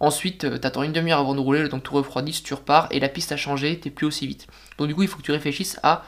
Ensuite, 0.00 0.40
tu 0.60 0.66
attends 0.66 0.82
une 0.82 0.92
demi-heure 0.92 1.20
avant 1.20 1.34
de 1.34 1.40
rouler, 1.40 1.62
le 1.62 1.68
temps 1.68 1.78
que 1.78 1.84
tout 1.84 1.94
refroidisse, 1.94 2.42
tu 2.42 2.54
repars, 2.54 2.88
et 2.90 3.00
la 3.00 3.08
piste 3.08 3.32
a 3.32 3.36
changé, 3.36 3.78
t'es 3.78 3.90
plus 3.90 4.06
aussi 4.06 4.26
vite. 4.26 4.46
Donc 4.78 4.88
du 4.88 4.94
coup, 4.94 5.02
il 5.02 5.08
faut 5.08 5.16
que 5.18 5.22
tu 5.22 5.32
réfléchisses 5.32 5.78
à 5.82 6.04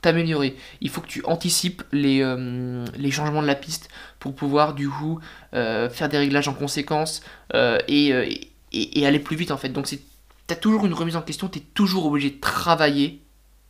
t'améliorer. 0.00 0.56
Il 0.80 0.90
faut 0.90 1.00
que 1.00 1.08
tu 1.08 1.22
anticipes 1.24 1.82
les, 1.92 2.22
euh, 2.22 2.84
les, 2.96 3.10
changements 3.10 3.42
de 3.42 3.46
la 3.46 3.54
piste 3.54 3.88
pour 4.18 4.34
pouvoir 4.34 4.74
du 4.74 4.88
coup 4.88 5.20
euh, 5.54 5.88
faire 5.90 6.08
des 6.08 6.18
réglages 6.18 6.48
en 6.48 6.54
conséquence 6.54 7.22
euh, 7.54 7.78
et, 7.88 8.36
aller 9.04 9.18
plus 9.18 9.36
vite 9.36 9.50
en 9.50 9.56
fait. 9.56 9.70
Donc 9.70 9.86
tu 9.86 9.98
as 10.48 10.56
toujours 10.56 10.86
une 10.86 10.94
remise 10.94 11.16
en 11.16 11.22
question, 11.22 11.48
tu 11.48 11.58
es 11.58 11.62
toujours 11.74 12.06
obligé 12.06 12.30
de 12.30 12.40
travailler 12.40 13.22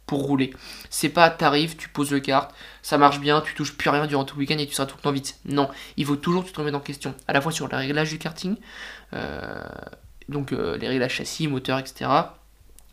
pour 0.07 0.23
rouler. 0.23 0.53
C'est 0.89 1.09
pas 1.09 1.31
t'arrives, 1.31 1.77
tu 1.77 1.89
poses 1.89 2.11
le 2.11 2.21
kart, 2.21 2.53
ça 2.83 2.99
marche 2.99 3.21
bien, 3.21 3.41
tu 3.41 3.55
touches 3.55 3.77
plus 3.77 3.91
rien 3.91 4.07
durant 4.07 4.25
tout 4.25 4.37
le 4.37 4.41
week-end 4.41 4.59
et 4.59 4.67
tu 4.67 4.75
seras 4.75 4.87
tout 4.87 4.97
le 4.97 5.03
temps 5.03 5.13
vite. 5.13 5.39
Non, 5.45 5.71
il 5.97 6.05
faut 6.05 6.17
toujours 6.17 6.43
que 6.43 6.49
tu 6.49 6.53
te 6.53 6.59
remettes 6.59 6.75
en 6.75 6.81
question, 6.81 7.15
à 7.29 7.33
la 7.33 7.41
fois 7.41 7.53
sur 7.53 7.69
les 7.69 7.77
réglages 7.77 8.11
du 8.11 8.19
karting, 8.19 8.57
donc 10.29 10.51
les 10.51 10.89
réglages 10.89 11.15
châssis, 11.15 11.47
moteur, 11.47 11.79
etc. 11.79 12.11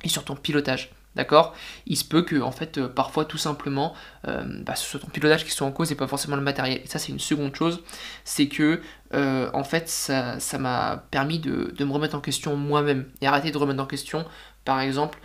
et 0.04 0.10
sur 0.10 0.25
ton 0.25 0.36
pilotage. 0.36 0.92
D'accord? 1.18 1.56
Il 1.88 1.98
se 1.98 2.06
peut 2.06 2.22
que, 2.22 2.40
en 2.40 2.52
fait, 2.52 2.78
euh, 2.78 2.88
parfois, 2.88 3.25
tout 3.25 3.40
simplement, 3.40 3.96
euh, 4.28 4.44
bah, 4.64 4.75
ce 4.75 4.86
soit 4.86 5.00
ton 5.00 5.08
pilotage 5.08 5.44
qui 5.44 5.52
soit 5.52 5.66
en 5.66 5.72
cause 5.72 5.92
et 5.92 5.96
pas 5.96 6.06
forcément 6.06 6.36
le 6.36 6.44
matériel. 6.44 6.80
Et 6.84 6.88
ça, 6.88 7.00
c'est 7.00 7.12
une 7.12 7.19
seconde 7.19 7.56
chose. 7.56 7.81
C'est 8.24 8.48
que, 8.48 8.81
euh, 9.16 9.50
en 9.54 9.64
fait, 9.64 9.90
ça 9.90 10.58
m'a 10.60 11.04
permis 11.10 11.40
de, 11.40 11.74
me 11.80 11.92
remettre 11.92 12.16
en 12.16 12.22
question 12.22 12.56
moi-même 12.56 13.08
et 13.22 13.28
arrêter 13.28 13.50
de 13.50 13.58
remettre 13.58 13.81
en 13.81 13.88
question, 13.88 14.25
par 14.64 14.80
exemple, 14.80 15.19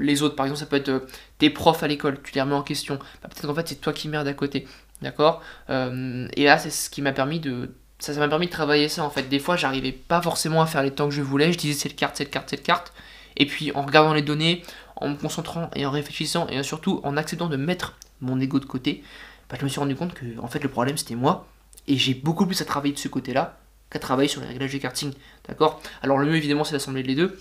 les 0.00 0.22
autres. 0.22 0.34
Par 0.34 0.46
exemple, 0.46 0.60
ça 0.60 0.66
peut 0.66 0.76
être 0.76 1.06
tes 1.38 1.50
profs 1.50 1.82
à 1.82 1.88
l'école, 1.88 2.22
tu 2.22 2.32
les 2.34 2.40
remets 2.40 2.54
en 2.54 2.62
question. 2.62 2.98
Bah, 3.22 3.28
peut-être 3.28 3.46
qu'en 3.46 3.54
fait, 3.54 3.68
c'est 3.68 3.80
toi 3.80 3.92
qui 3.92 4.08
merde 4.08 4.28
à 4.28 4.32
côté. 4.32 4.66
D'accord? 5.02 5.42
Et 5.68 6.44
là, 6.44 6.58
c'est 6.58 6.70
ce 6.70 6.88
qui 6.88 7.02
m'a 7.02 7.12
permis 7.12 7.38
de. 7.40 7.70
Ça 7.98 8.14
m'a 8.14 8.28
permis 8.28 8.46
de 8.46 8.52
travailler 8.52 8.88
ça 8.88 9.02
en 9.02 9.10
fait. 9.10 9.24
Des 9.24 9.40
fois, 9.40 9.56
j'arrivais 9.56 9.92
pas 9.92 10.22
forcément 10.22 10.62
à 10.62 10.66
faire 10.66 10.84
les 10.84 10.92
temps 10.92 11.08
que 11.08 11.14
je 11.14 11.22
voulais. 11.22 11.52
Je 11.52 11.58
disais 11.58 11.78
c'est 11.78 11.88
le 11.88 11.96
carte, 11.96 12.16
c'est 12.16 12.24
le 12.24 12.30
carte, 12.30 12.48
c'est 12.48 12.56
le 12.56 12.62
carte. 12.62 12.92
Et 13.38 13.46
puis 13.46 13.72
en 13.74 13.82
regardant 13.82 14.12
les 14.12 14.22
données, 14.22 14.62
en 15.00 15.10
me 15.10 15.16
concentrant 15.16 15.70
et 15.74 15.86
en 15.86 15.90
réfléchissant 15.90 16.46
et 16.48 16.62
surtout 16.62 17.00
en 17.04 17.16
acceptant 17.16 17.48
de 17.48 17.56
mettre 17.56 17.96
mon 18.20 18.40
ego 18.40 18.58
de 18.58 18.64
côté, 18.64 19.02
bah, 19.48 19.56
je 19.58 19.64
me 19.64 19.68
suis 19.68 19.80
rendu 19.80 19.94
compte 19.94 20.14
que 20.14 20.38
en 20.40 20.48
fait 20.48 20.62
le 20.62 20.68
problème 20.68 20.96
c'était 20.96 21.14
moi 21.14 21.46
et 21.86 21.96
j'ai 21.96 22.14
beaucoup 22.14 22.46
plus 22.46 22.60
à 22.60 22.64
travailler 22.64 22.92
de 22.92 22.98
ce 22.98 23.08
côté-là 23.08 23.58
qu'à 23.90 23.98
travailler 23.98 24.28
sur 24.28 24.40
les 24.40 24.48
réglages 24.48 24.72
de 24.72 24.78
karting. 24.78 25.12
D'accord? 25.48 25.80
Alors 26.02 26.18
le 26.18 26.26
mieux 26.26 26.36
évidemment 26.36 26.64
c'est 26.64 26.72
d'assembler 26.72 27.02
les 27.02 27.14
deux. 27.14 27.38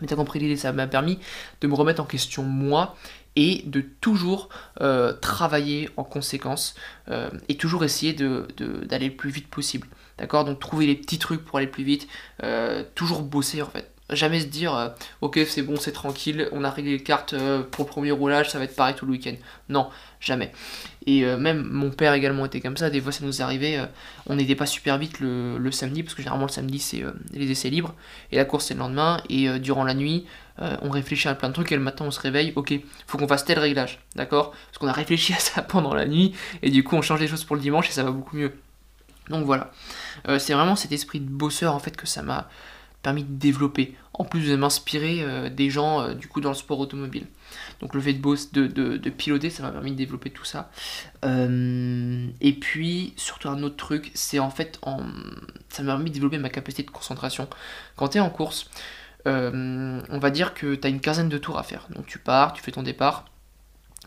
Mais 0.00 0.08
t'as 0.08 0.16
compris 0.16 0.40
l'idée, 0.40 0.56
ça 0.56 0.72
m'a 0.72 0.86
permis 0.86 1.18
de 1.60 1.68
me 1.68 1.74
remettre 1.74 2.02
en 2.02 2.04
question 2.04 2.42
moi 2.42 2.96
et 3.36 3.62
de 3.66 3.80
toujours 3.80 4.48
euh, 4.80 5.12
travailler 5.12 5.88
en 5.96 6.04
conséquence 6.04 6.74
euh, 7.08 7.30
et 7.48 7.56
toujours 7.56 7.84
essayer 7.84 8.12
d'aller 8.12 9.08
le 9.08 9.16
plus 9.16 9.30
vite 9.30 9.48
possible. 9.48 9.86
D'accord? 10.18 10.44
Donc 10.44 10.58
trouver 10.58 10.86
les 10.86 10.96
petits 10.96 11.18
trucs 11.18 11.44
pour 11.44 11.58
aller 11.58 11.66
plus 11.66 11.84
vite, 11.84 12.08
euh, 12.42 12.84
toujours 12.94 13.22
bosser 13.22 13.62
en 13.62 13.66
fait 13.66 13.91
jamais 14.14 14.40
se 14.40 14.46
dire 14.46 14.74
euh, 14.74 14.88
ok 15.20 15.40
c'est 15.46 15.62
bon 15.62 15.76
c'est 15.76 15.92
tranquille 15.92 16.48
on 16.52 16.64
a 16.64 16.70
réglé 16.70 16.92
les 16.92 17.02
cartes 17.02 17.32
euh, 17.32 17.62
pour 17.62 17.84
le 17.84 17.90
premier 17.90 18.10
roulage 18.10 18.50
ça 18.50 18.58
va 18.58 18.64
être 18.64 18.76
pareil 18.76 18.94
tout 18.94 19.06
le 19.06 19.12
week-end. 19.12 19.34
Non 19.68 19.88
jamais. 20.20 20.52
Et 21.06 21.24
euh, 21.24 21.36
même 21.36 21.62
mon 21.62 21.90
père 21.90 22.12
également 22.14 22.46
était 22.46 22.60
comme 22.60 22.76
ça 22.76 22.90
des 22.90 23.00
fois 23.00 23.12
ça 23.12 23.24
nous 23.24 23.42
arrivait 23.42 23.80
on 24.26 24.36
n'était 24.36 24.54
pas 24.54 24.66
super 24.66 24.98
vite 24.98 25.20
le, 25.20 25.70
samedi 25.72 26.02
parce 26.02 26.14
que 26.14 26.22
généralement 26.22 26.46
le 26.46 26.52
samedi 26.52 26.78
c'est 26.78 27.02
les 27.32 27.50
essais 27.50 27.70
libres. 27.70 27.94
Et 28.30 28.36
la 28.36 28.44
course 28.44 28.66
c'est 28.66 28.74
le 28.74 28.80
lendemain 28.80 29.20
et 29.28 29.58
durant 29.58 29.84
la 29.84 29.94
nuit 29.94 30.26
on 30.58 30.90
réfléchit 30.90 31.28
à 31.28 31.34
plein 31.34 31.48
de 31.48 31.54
trucs 31.54 31.72
et 31.72 31.76
le 31.76 31.82
matin 31.82 32.04
on 32.06 32.10
se 32.10 32.20
réveille 32.20 32.52
ok 32.56 32.74
faut 33.06 33.18
qu'on 33.18 33.26
fasse 33.26 33.44
tel 33.44 33.58
réglage 33.58 34.00
d'accord? 34.16 34.50
Parce 34.66 34.78
qu'on 34.78 34.88
a 34.88 34.92
réfléchi 34.92 35.32
à 35.34 35.38
ça 35.38 35.62
pendant 35.62 35.94
la 35.94 36.06
nuit 36.06 36.34
et 36.62 36.70
du 36.70 36.84
coup 36.84 36.96
on 36.96 37.02
change 37.02 37.20
les 37.20 37.28
choses 37.28 37.44
pour 37.44 37.56
le 37.56 37.62
dimanche 37.62 37.88
et 37.88 37.92
ça 37.92 38.04
va 38.04 38.10
beaucoup 38.10 38.36
mieux. 38.36 38.52
Donc 39.28 39.44
voilà. 39.46 39.70
C'est 40.38 40.52
vraiment 40.52 40.76
cet 40.76 40.92
esprit 40.92 41.20
de 41.20 41.28
bosseur 41.28 41.74
en 41.74 41.78
fait 41.78 41.96
que 41.96 42.06
ça 42.06 42.22
m'a 42.22 42.48
permis 43.02 43.24
de 43.24 43.32
développer, 43.32 43.94
en 44.14 44.24
plus 44.24 44.48
de 44.48 44.56
m'inspirer 44.56 45.22
euh, 45.22 45.48
des 45.48 45.70
gens 45.70 46.00
euh, 46.00 46.14
du 46.14 46.28
coup 46.28 46.40
dans 46.40 46.50
le 46.50 46.54
sport 46.54 46.78
automobile. 46.78 47.26
Donc 47.80 47.94
le 47.94 48.00
fait 48.00 48.12
de, 48.12 48.66
de, 48.66 49.10
piloter, 49.10 49.50
ça 49.50 49.62
m'a 49.62 49.70
permis 49.70 49.92
de 49.92 49.96
développer 49.96 50.30
tout 50.30 50.44
ça. 50.44 50.70
Euh, 51.24 52.26
et 52.40 52.52
puis 52.52 53.14
surtout 53.16 53.48
un 53.48 53.62
autre 53.62 53.76
truc, 53.76 54.10
c'est 54.14 54.38
en 54.38 54.50
fait, 54.50 54.78
en, 54.82 54.98
ça 55.68 55.82
m'a 55.82 55.92
permis 55.92 56.10
de 56.10 56.14
développer 56.14 56.38
ma 56.38 56.50
capacité 56.50 56.82
de 56.82 56.90
concentration. 56.90 57.48
Quand 57.96 58.08
tu 58.08 58.18
es 58.18 58.20
en 58.20 58.30
course, 58.30 58.70
on 59.24 60.18
va 60.18 60.30
dire 60.30 60.54
que 60.54 60.74
tu 60.74 60.86
as 60.86 60.90
une 60.90 61.00
quinzaine 61.00 61.28
de 61.28 61.38
tours 61.38 61.58
à 61.58 61.62
faire. 61.62 61.86
Donc 61.90 62.06
tu 62.06 62.18
pars, 62.18 62.52
tu 62.52 62.62
fais 62.62 62.72
ton 62.72 62.82
départ. 62.82 63.26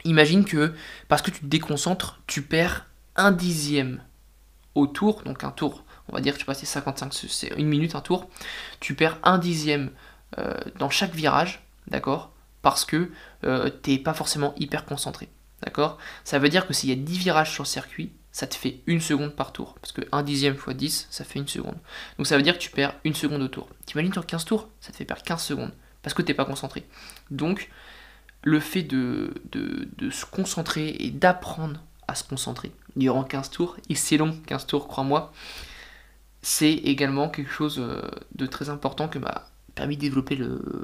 Imagine 0.03 0.43
que 0.43 0.73
parce 1.07 1.21
que 1.21 1.31
tu 1.31 1.39
te 1.41 1.45
déconcentres, 1.45 2.21
tu 2.27 2.41
perds 2.41 2.87
un 3.15 3.31
dixième 3.31 4.01
au 4.75 4.87
tour, 4.87 5.21
donc 5.23 5.43
un 5.43 5.51
tour 5.51 5.84
on 6.09 6.13
va 6.13 6.21
dire 6.21 6.33
que 6.33 6.39
tu 6.39 6.45
passes 6.45 6.63
55, 6.63 7.13
c'est 7.13 7.53
une 7.57 7.67
minute 7.67 7.95
un 7.95 8.01
tour, 8.01 8.29
tu 8.79 8.95
perds 8.95 9.17
un 9.23 9.37
dixième 9.37 9.91
euh, 10.37 10.53
dans 10.77 10.89
chaque 10.89 11.13
virage, 11.13 11.63
d'accord? 11.87 12.31
Parce 12.61 12.85
que 12.85 13.11
euh, 13.43 13.69
tu 13.83 13.91
n'es 13.91 13.99
pas 13.99 14.13
forcément 14.13 14.53
hyper 14.57 14.85
concentré, 14.85 15.29
d'accord? 15.63 15.97
Ça 16.23 16.39
veut 16.39 16.49
dire 16.49 16.67
que 16.67 16.73
s'il 16.73 16.89
y 16.89 16.93
a 16.93 16.95
10 16.95 17.17
virages 17.17 17.51
sur 17.51 17.63
le 17.63 17.67
circuit, 17.67 18.11
ça 18.31 18.47
te 18.47 18.55
fait 18.55 18.81
une 18.85 18.99
seconde 18.99 19.33
par 19.33 19.53
tour. 19.53 19.75
Parce 19.79 19.93
que 19.93 20.01
1 20.11 20.23
dixième 20.23 20.57
fois 20.57 20.73
10, 20.73 21.07
ça 21.09 21.23
fait 21.23 21.39
une 21.39 21.47
seconde. 21.47 21.77
Donc 22.17 22.27
ça 22.27 22.35
veut 22.35 22.43
dire 22.43 22.53
que 22.53 22.61
tu 22.61 22.69
perds 22.69 22.93
une 23.03 23.15
seconde 23.15 23.41
au 23.41 23.47
tour. 23.47 23.69
T'imagines 23.85 24.11
sur 24.11 24.25
15 24.25 24.45
tours, 24.45 24.67
ça 24.81 24.91
te 24.91 24.97
fait 24.97 25.05
perdre 25.05 25.23
15 25.23 25.41
secondes. 25.41 25.71
Parce 26.01 26.13
que 26.13 26.21
tu 26.21 26.29
n'es 26.29 26.35
pas 26.35 26.45
concentré. 26.45 26.85
Donc 27.31 27.69
le 28.43 28.59
fait 28.59 28.83
de 28.83 29.33
se 30.11 30.25
concentrer 30.25 30.95
et 30.99 31.09
d'apprendre 31.09 31.81
à 32.07 32.15
se 32.15 32.23
concentrer 32.23 32.71
durant 32.95 33.23
15 33.23 33.49
tours, 33.49 33.77
et 33.89 33.95
c'est 33.95 34.17
long, 34.17 34.37
15 34.47 34.67
tours, 34.67 34.87
crois-moi, 34.87 35.33
c'est 36.45 36.73
également 36.73 37.27
quelque 37.27 37.49
chose 37.49 37.79
euh, 37.79 37.99
de 38.35 38.45
très 38.45 38.69
important 38.69 39.07
que 39.07 39.17
m'a 39.17 39.47
permis 39.73 39.95
de 39.95 40.01
développer 40.01 40.37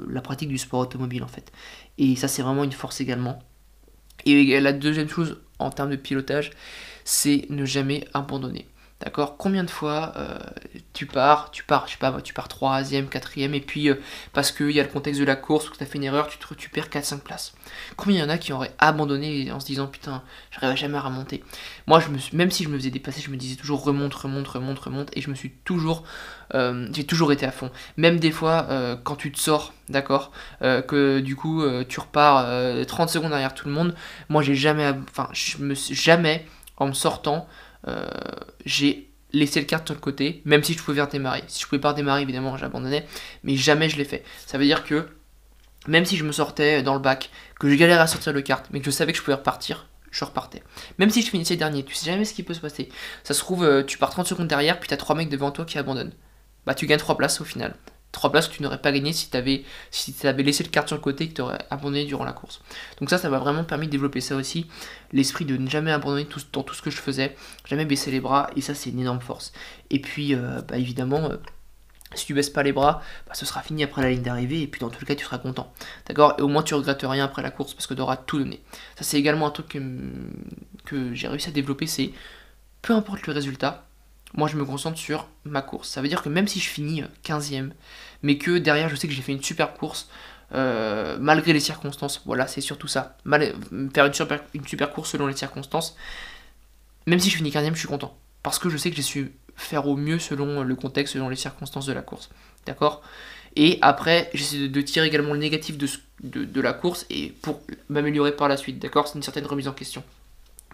la 0.08 0.20
pratique 0.20 0.48
du 0.48 0.58
sport 0.58 0.80
automobile 0.80 1.22
en 1.22 1.28
fait. 1.28 1.52
Et 1.98 2.16
ça 2.16 2.26
c'est 2.26 2.42
vraiment 2.42 2.64
une 2.64 2.72
force 2.72 3.00
également. 3.00 3.38
Et 4.26 4.60
la 4.60 4.72
deuxième 4.72 5.08
chose 5.08 5.40
en 5.60 5.70
termes 5.70 5.90
de 5.90 5.96
pilotage, 5.96 6.50
c'est 7.04 7.46
ne 7.48 7.64
jamais 7.64 8.08
abandonner. 8.12 8.66
D'accord? 9.02 9.36
Combien 9.36 9.64
de 9.64 9.70
fois 9.70 10.12
euh, 10.16 10.38
tu 10.92 11.06
pars, 11.06 11.50
tu 11.50 11.64
pars, 11.64 11.86
je 11.86 11.92
sais 11.92 11.98
pas, 11.98 12.20
tu 12.22 12.32
pars 12.32 12.46
3ème, 12.46 13.08
4ème, 13.08 13.52
et 13.52 13.60
puis 13.60 13.88
euh, 13.88 13.96
parce 14.32 14.52
qu'il 14.52 14.70
y 14.70 14.78
a 14.78 14.82
le 14.84 14.88
contexte 14.88 15.20
de 15.20 15.26
la 15.26 15.34
course, 15.34 15.68
ou 15.68 15.72
que 15.72 15.78
tu 15.78 15.82
as 15.82 15.86
fait 15.86 15.98
une 15.98 16.04
erreur, 16.04 16.28
tu, 16.28 16.38
te, 16.38 16.54
tu 16.54 16.68
perds 16.68 16.86
4-5 16.86 17.18
places. 17.18 17.52
Combien 17.96 18.18
il 18.18 18.20
y 18.20 18.22
en 18.22 18.28
a 18.28 18.38
qui 18.38 18.52
auraient 18.52 18.74
abandonné 18.78 19.50
en 19.50 19.58
se 19.58 19.66
disant 19.66 19.88
putain, 19.88 20.22
j'arriverai 20.52 20.76
jamais 20.76 20.98
à 20.98 21.00
remonter? 21.00 21.42
Moi, 21.88 22.00
même 22.32 22.52
si 22.52 22.62
je 22.62 22.68
me 22.68 22.78
faisais 22.78 22.90
dépasser, 22.90 23.20
je 23.20 23.30
me 23.30 23.36
disais 23.36 23.56
toujours 23.56 23.82
remonte, 23.82 24.14
remonte, 24.14 24.46
remonte, 24.46 24.78
remonte, 24.78 25.10
et 25.16 25.20
je 25.20 25.30
me 25.30 25.34
suis 25.34 25.50
toujours, 25.64 26.04
euh, 26.54 26.86
j'ai 26.92 27.04
toujours 27.04 27.32
été 27.32 27.44
à 27.44 27.50
fond. 27.50 27.72
Même 27.96 28.20
des 28.20 28.30
fois, 28.30 28.68
quand 29.02 29.16
tu 29.16 29.32
te 29.32 29.40
sors, 29.40 29.72
d'accord, 29.88 30.30
que 30.60 31.18
du 31.18 31.34
coup 31.34 31.64
tu 31.88 31.98
repars 31.98 32.46
30 32.86 33.08
secondes 33.08 33.30
derrière 33.30 33.54
tout 33.54 33.66
le 33.66 33.74
monde, 33.74 33.96
moi 34.28 34.42
j'ai 34.42 34.54
jamais, 34.54 34.92
enfin, 35.10 35.28
je 35.32 35.58
me 35.58 35.74
jamais 35.74 36.46
en 36.76 36.86
me 36.86 36.92
sortant. 36.92 37.48
Euh, 37.88 38.06
j'ai 38.64 39.10
laissé 39.32 39.60
le 39.60 39.66
kart 39.66 39.86
sur 39.86 39.98
côté, 40.00 40.42
même 40.44 40.62
si 40.62 40.74
je 40.74 40.82
pouvais 40.82 41.00
redémarrer. 41.00 41.42
Si 41.48 41.62
je 41.62 41.66
pouvais 41.66 41.80
pas 41.80 41.92
redémarrer, 41.92 42.22
évidemment, 42.22 42.56
j'abandonnais, 42.56 43.06
mais 43.44 43.56
jamais 43.56 43.88
je 43.88 43.96
l'ai 43.96 44.04
fait. 44.04 44.24
Ça 44.46 44.58
veut 44.58 44.64
dire 44.64 44.84
que 44.84 45.08
même 45.88 46.04
si 46.04 46.16
je 46.16 46.24
me 46.24 46.32
sortais 46.32 46.82
dans 46.82 46.94
le 46.94 47.00
bac, 47.00 47.30
que 47.58 47.68
je 47.68 47.74
galérais 47.74 48.00
à 48.00 48.06
sortir 48.06 48.32
le 48.32 48.42
kart, 48.42 48.64
mais 48.70 48.80
que 48.80 48.86
je 48.86 48.90
savais 48.90 49.12
que 49.12 49.18
je 49.18 49.22
pouvais 49.22 49.36
repartir, 49.36 49.88
je 50.10 50.24
repartais. 50.24 50.62
Même 50.98 51.10
si 51.10 51.22
je 51.22 51.30
finissais 51.30 51.56
dernier, 51.56 51.84
tu 51.84 51.94
sais 51.94 52.06
jamais 52.06 52.24
ce 52.24 52.34
qui 52.34 52.42
peut 52.42 52.54
se 52.54 52.60
passer. 52.60 52.88
Ça 53.24 53.34
se 53.34 53.40
trouve, 53.40 53.64
euh, 53.64 53.82
tu 53.82 53.98
pars 53.98 54.10
30 54.10 54.26
secondes 54.26 54.48
derrière, 54.48 54.78
puis 54.78 54.88
t'as 54.88 54.96
3 54.96 55.16
mecs 55.16 55.30
devant 55.30 55.50
toi 55.50 55.64
qui 55.64 55.78
abandonnent. 55.78 56.12
Bah 56.66 56.74
tu 56.74 56.86
gagnes 56.86 56.98
3 56.98 57.16
places 57.16 57.40
au 57.40 57.44
final. 57.44 57.74
3 58.12 58.30
places 58.30 58.48
que 58.48 58.54
tu 58.54 58.62
n'aurais 58.62 58.80
pas 58.80 58.92
gagné 58.92 59.12
si 59.12 59.30
tu 59.30 59.36
avais, 59.36 59.64
si 59.90 60.14
avais 60.26 60.42
laissé 60.42 60.62
le 60.62 60.68
carte 60.68 60.88
sur 60.88 60.96
le 60.96 61.02
côté 61.02 61.24
et 61.24 61.28
que 61.28 61.34
tu 61.34 61.40
aurais 61.40 61.58
abandonné 61.70 62.04
durant 62.04 62.24
la 62.24 62.32
course. 62.32 62.60
Donc 63.00 63.10
ça, 63.10 63.18
ça 63.18 63.28
m'a 63.30 63.38
vraiment 63.38 63.64
permis 63.64 63.86
de 63.86 63.92
développer 63.92 64.20
ça 64.20 64.36
aussi, 64.36 64.66
l'esprit 65.12 65.44
de 65.44 65.56
ne 65.56 65.68
jamais 65.68 65.90
abandonner 65.90 66.26
dans 66.52 66.62
tout 66.62 66.74
ce 66.74 66.82
que 66.82 66.90
je 66.90 66.98
faisais, 66.98 67.34
jamais 67.66 67.86
baisser 67.86 68.10
les 68.10 68.20
bras, 68.20 68.50
et 68.54 68.60
ça 68.60 68.74
c'est 68.74 68.90
une 68.90 69.00
énorme 69.00 69.20
force. 69.20 69.52
Et 69.90 70.00
puis, 70.00 70.34
euh, 70.34 70.60
bah, 70.68 70.76
évidemment, 70.76 71.30
euh, 71.30 71.36
si 72.14 72.26
tu 72.26 72.34
baisses 72.34 72.50
pas 72.50 72.62
les 72.62 72.72
bras, 72.72 73.02
bah, 73.26 73.34
ce 73.34 73.46
sera 73.46 73.62
fini 73.62 73.82
après 73.82 74.02
la 74.02 74.10
ligne 74.10 74.22
d'arrivée, 74.22 74.60
et 74.60 74.66
puis 74.66 74.80
dans 74.80 74.90
tout 74.90 74.98
le 75.00 75.06
cas, 75.06 75.14
tu 75.14 75.24
seras 75.24 75.38
content. 75.38 75.72
D'accord? 76.06 76.34
Et 76.38 76.42
au 76.42 76.48
moins, 76.48 76.62
tu 76.62 76.74
regrettes 76.74 77.02
rien 77.02 77.24
après 77.24 77.42
la 77.42 77.50
course 77.50 77.72
parce 77.72 77.86
que 77.86 77.94
tu 77.94 78.00
auras 78.02 78.16
tout 78.18 78.38
donné. 78.38 78.62
Ça, 78.96 79.04
c'est 79.04 79.18
également 79.18 79.46
un 79.46 79.50
truc 79.50 79.68
que, 79.68 79.78
que 80.84 81.14
j'ai 81.14 81.28
réussi 81.28 81.48
à 81.48 81.52
développer, 81.52 81.86
c'est 81.86 82.12
peu 82.82 82.92
importe 82.92 83.26
le 83.26 83.32
résultat, 83.32 83.86
moi 84.34 84.48
je 84.48 84.56
me 84.56 84.64
concentre 84.64 84.98
sur 84.98 85.28
ma 85.44 85.62
course. 85.62 85.88
Ça 85.88 86.00
veut 86.02 86.08
dire 86.08 86.22
que 86.22 86.28
même 86.28 86.48
si 86.48 86.60
je 86.60 86.68
finis 86.68 87.04
15ème, 87.24 87.70
mais 88.22 88.38
que 88.38 88.58
derrière 88.58 88.88
je 88.88 88.96
sais 88.96 89.08
que 89.08 89.14
j'ai 89.14 89.22
fait 89.22 89.32
une 89.32 89.42
super 89.42 89.74
course, 89.74 90.08
euh, 90.54 91.16
malgré 91.20 91.52
les 91.52 91.60
circonstances, 91.60 92.22
voilà, 92.26 92.46
c'est 92.46 92.60
surtout 92.60 92.88
ça. 92.88 93.16
faire 93.26 94.06
une 94.54 94.64
super, 94.66 94.92
course 94.92 95.10
selon 95.10 95.26
les 95.26 95.36
circonstances, 95.36 95.96
même 97.06 97.18
si 97.18 97.30
je 97.30 97.36
finis 97.36 97.50
15ème, 97.50 97.74
je 97.74 97.78
suis 97.78 97.88
content. 97.88 98.16
Parce 98.42 98.58
que 98.58 98.68
je 98.68 98.76
sais 98.76 98.90
que 98.90 98.96
j'ai 98.96 99.02
su 99.02 99.32
faire 99.56 99.86
au 99.86 99.96
mieux 99.96 100.18
selon 100.18 100.62
le 100.62 100.74
contexte, 100.74 101.14
selon 101.14 101.28
les 101.28 101.36
circonstances 101.36 101.86
de 101.86 101.92
la 101.92 102.02
course. 102.02 102.30
D'accord? 102.66 103.02
Et 103.54 103.78
après, 103.82 104.30
j'essaie 104.34 104.68
de, 104.68 104.80
tirer 104.80 105.06
également 105.06 105.34
le 105.34 105.38
négatif 105.38 105.76
de, 105.76 105.88
de 106.22 106.60
la 106.60 106.72
course 106.72 107.06
et 107.10 107.34
pour 107.42 107.60
m'améliorer 107.88 108.32
par 108.32 108.48
la 108.48 108.56
suite. 108.56 108.78
D'accord? 108.78 109.08
C'est 109.08 109.16
une 109.16 109.22
certaine 109.22 109.46
remise 109.46 109.68
en 109.68 109.72
question. 109.72 110.02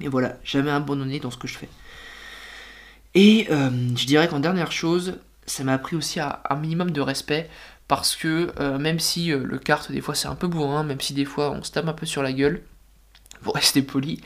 Et 0.01 0.09
voilà, 0.09 0.37
jamais 0.45 0.71
abandonner 0.71 1.19
dans 1.19 1.31
ce 1.31 1.39
que 1.39 1.49
je 1.49 1.59
fais. 1.59 1.69
Et 3.15 3.47
euh, 3.51 3.71
je 3.97 4.07
dirais 4.07 4.29
qu'en 4.29 4.41
dernière 4.41 4.73
chose, 4.73 5.19
ça 5.47 5.65
m'a 5.65 5.75
appris 5.75 5.97
aussi 5.97 6.21
un 6.21 6.57
minimum 6.57 6.91
de 6.91 7.01
respect 7.01 7.49
parce 7.89 8.17
que 8.17 8.53
euh, 8.61 8.79
même 8.79 8.99
si 9.01 9.33
euh, 9.33 9.43
le 9.45 9.59
kart 9.59 9.91
des 9.91 10.03
fois 10.03 10.15
c'est 10.15 10.29
un 10.29 10.35
peu 10.35 10.47
bourrin, 10.47 10.85
même 10.85 11.01
si 11.01 11.15
des 11.15 11.25
fois 11.25 11.51
on 11.51 11.63
se 11.63 11.73
tape 11.73 11.89
un 11.89 11.95
peu 11.95 12.07
sur 12.07 12.23
la 12.23 12.33
gueule, 12.33 12.63
pour 13.43 13.55
rester 13.57 13.83
poli, 13.83 14.21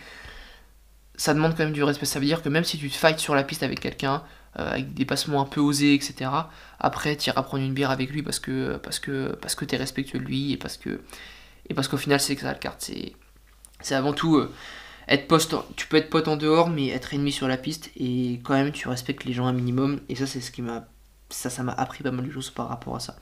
ça 1.17 1.35
demande 1.35 1.53
quand 1.53 1.65
même 1.65 1.73
du 1.73 1.85
respect. 1.85 2.07
Ça 2.07 2.19
veut 2.19 2.27
dire 2.27 2.43
que 2.43 2.49
même 2.49 2.65
si 2.65 2.79
tu 2.79 2.91
te 2.91 2.97
fights 2.97 3.21
sur 3.21 3.35
la 3.35 3.45
piste 3.45 3.63
avec 3.63 3.81
quelqu'un, 3.81 4.23
avec 4.55 4.93
des 4.95 5.07
passements 5.07 5.41
un 5.41 5.47
peu 5.47 5.61
osés, 5.61 5.95
etc., 5.95 6.31
après 6.79 7.17
tu 7.17 7.31
iras 7.31 7.43
prendre 7.43 7.65
une 7.65 7.73
bière 7.73 7.91
avec 7.91 8.11
lui 8.11 8.23
parce 8.23 8.41
que 8.41 8.77
parce 8.79 8.99
que 8.99 9.37
parce 9.41 9.55
que 9.55 9.65
t'es 9.65 9.77
respectueux 9.77 10.19
de 10.19 10.25
lui 10.25 10.53
et 10.53 10.57
parce 10.57 10.77
que 10.77 11.01
et 11.71 11.75
parce 11.75 11.89
qu'au 11.89 11.97
final 11.97 12.21
c'est 12.21 12.35
que 12.35 12.43
ça 12.43 12.53
le 12.53 12.59
kart. 12.59 12.77
C'est 12.81 13.13
c'est 13.81 13.95
avant 13.95 14.13
tout 14.13 14.47
être 15.09 15.75
tu 15.77 15.87
peux 15.87 15.97
être 15.97 16.11
pote 16.11 16.29
en 16.29 16.37
dehors, 16.37 16.69
mais 16.69 16.89
être 16.89 17.15
ennemi 17.15 17.33
sur 17.33 17.49
la 17.49 17.57
piste, 17.57 17.91
et 17.97 18.41
quand 18.43 18.55
même 18.55 18.73
tu 18.73 18.89
respectes 18.89 19.25
les 19.25 19.33
gens 19.33 19.47
un 19.47 19.53
minimum, 19.53 20.01
et 20.09 20.15
ça 20.15 20.27
c'est 20.27 20.41
ce 20.41 20.51
qui 20.51 20.63
m'a, 20.63 20.89
ça, 21.31 21.51
ça 21.51 21.63
m'a 21.63 21.73
appris 21.73 22.03
pas 22.03 22.11
mal 22.11 22.27
de 22.27 22.31
choses 22.33 22.51
par 22.51 22.69
rapport 22.69 22.97
à 22.97 23.01
ça. 23.01 23.17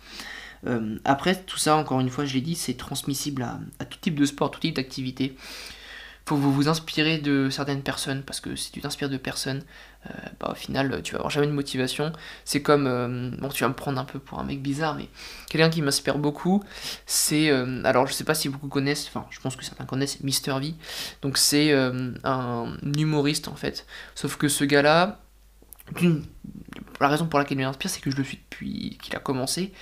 Euh, 0.67 0.99
après, 1.05 1.43
tout 1.43 1.57
ça, 1.57 1.77
encore 1.77 2.01
une 2.01 2.11
fois, 2.11 2.27
je 2.27 2.35
l'ai 2.35 2.43
dit, 2.43 2.55
c'est 2.55 2.75
transmissible 2.75 3.43
à, 3.43 3.61
à, 3.79 3.87
tout 3.87 3.99
type 3.99 4.15
de 4.15 4.27
sport, 4.27 4.51
tout 4.51 4.61
type 4.61 4.77
d'activité 4.77 5.35
faut 6.27 6.37
vous 6.37 6.53
vous 6.53 6.69
inspirer 6.69 7.19
de 7.19 7.51
certaines 7.51 7.83
personnes 7.83 8.23
parce 8.23 8.41
que 8.41 8.55
si 8.55 8.71
tu 8.71 8.81
t'inspires 8.81 9.09
de 9.09 9.17
personnes, 9.17 9.63
euh, 10.07 10.11
bah, 10.39 10.51
au 10.53 10.55
final 10.55 11.03
tu 11.03 11.13
vas 11.13 11.19
avoir 11.19 11.31
jamais 11.31 11.47
de 11.47 11.53
motivation. 11.53 12.13
C'est 12.45 12.63
comme, 12.63 12.87
euh, 12.87 13.31
bon 13.39 13.49
tu 13.49 13.65
vas 13.65 13.69
me 13.69 13.75
prendre 13.75 14.01
un 14.01 14.05
peu 14.05 14.19
pour 14.19 14.39
un 14.39 14.45
mec 14.45 14.63
bizarre, 14.63 14.95
mais 14.95 15.09
quelqu'un 15.49 15.71
qui 15.71 15.83
m'inspire 15.83 16.19
beaucoup, 16.19 16.63
c'est, 17.07 17.51
euh, 17.51 17.83
alors 17.85 18.07
je 18.07 18.13
sais 18.13 18.25
pas 18.25 18.35
si 18.35 18.49
beaucoup 18.49 18.69
connaissent, 18.69 19.07
enfin 19.09 19.27
je 19.31 19.41
pense 19.41 19.57
que 19.57 19.65
certains 19.65 19.87
connaissent 19.87 20.21
Mister 20.21 20.55
V, 20.61 20.75
donc 21.23 21.37
c'est 21.37 21.73
un 21.73 22.77
humoriste 22.97 23.49
en 23.49 23.57
fait. 23.57 23.87
Sauf 24.15 24.37
que 24.37 24.49
ce 24.49 24.65
gars-là, 24.65 25.21
la 27.01 27.09
raison 27.09 27.27
pour 27.27 27.39
laquelle 27.39 27.59
il 27.59 27.65
m'inspire, 27.65 27.91
c'est 27.91 28.01
que 28.01 28.11
je 28.11 28.17
le 28.17 28.25
suis 28.25 28.39
depuis 28.39 28.99
qu'il 29.03 29.17
a 29.17 29.19
commencé. 29.19 29.73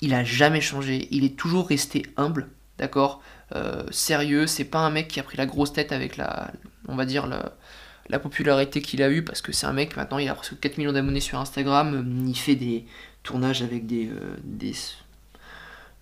Il 0.00 0.12
a 0.12 0.24
jamais 0.24 0.60
changé, 0.60 1.08
il 1.12 1.24
est 1.24 1.36
toujours 1.36 1.68
resté 1.68 2.04
humble, 2.16 2.48
d'accord 2.78 3.22
euh, 3.54 3.84
sérieux, 3.90 4.46
c'est 4.46 4.64
pas 4.64 4.80
un 4.80 4.90
mec 4.90 5.08
qui 5.08 5.20
a 5.20 5.22
pris 5.22 5.36
la 5.36 5.46
grosse 5.46 5.72
tête 5.72 5.92
avec 5.92 6.16
la, 6.16 6.50
on 6.88 6.96
va 6.96 7.04
dire, 7.04 7.26
la, 7.26 8.18
popularité 8.18 8.80
qu'il 8.80 9.02
a 9.02 9.10
eu, 9.10 9.22
parce 9.22 9.42
que 9.42 9.52
c'est 9.52 9.66
un 9.66 9.72
mec, 9.72 9.96
maintenant 9.96 10.18
il 10.18 10.28
a 10.28 10.34
presque 10.34 10.58
4 10.60 10.78
millions 10.78 10.92
d'abonnés 10.92 11.20
sur 11.20 11.38
Instagram, 11.38 11.94
euh, 11.94 12.28
il 12.28 12.36
fait 12.36 12.54
des 12.54 12.86
tournages 13.22 13.62
avec 13.62 13.86
des, 13.86 14.08
euh, 14.08 14.72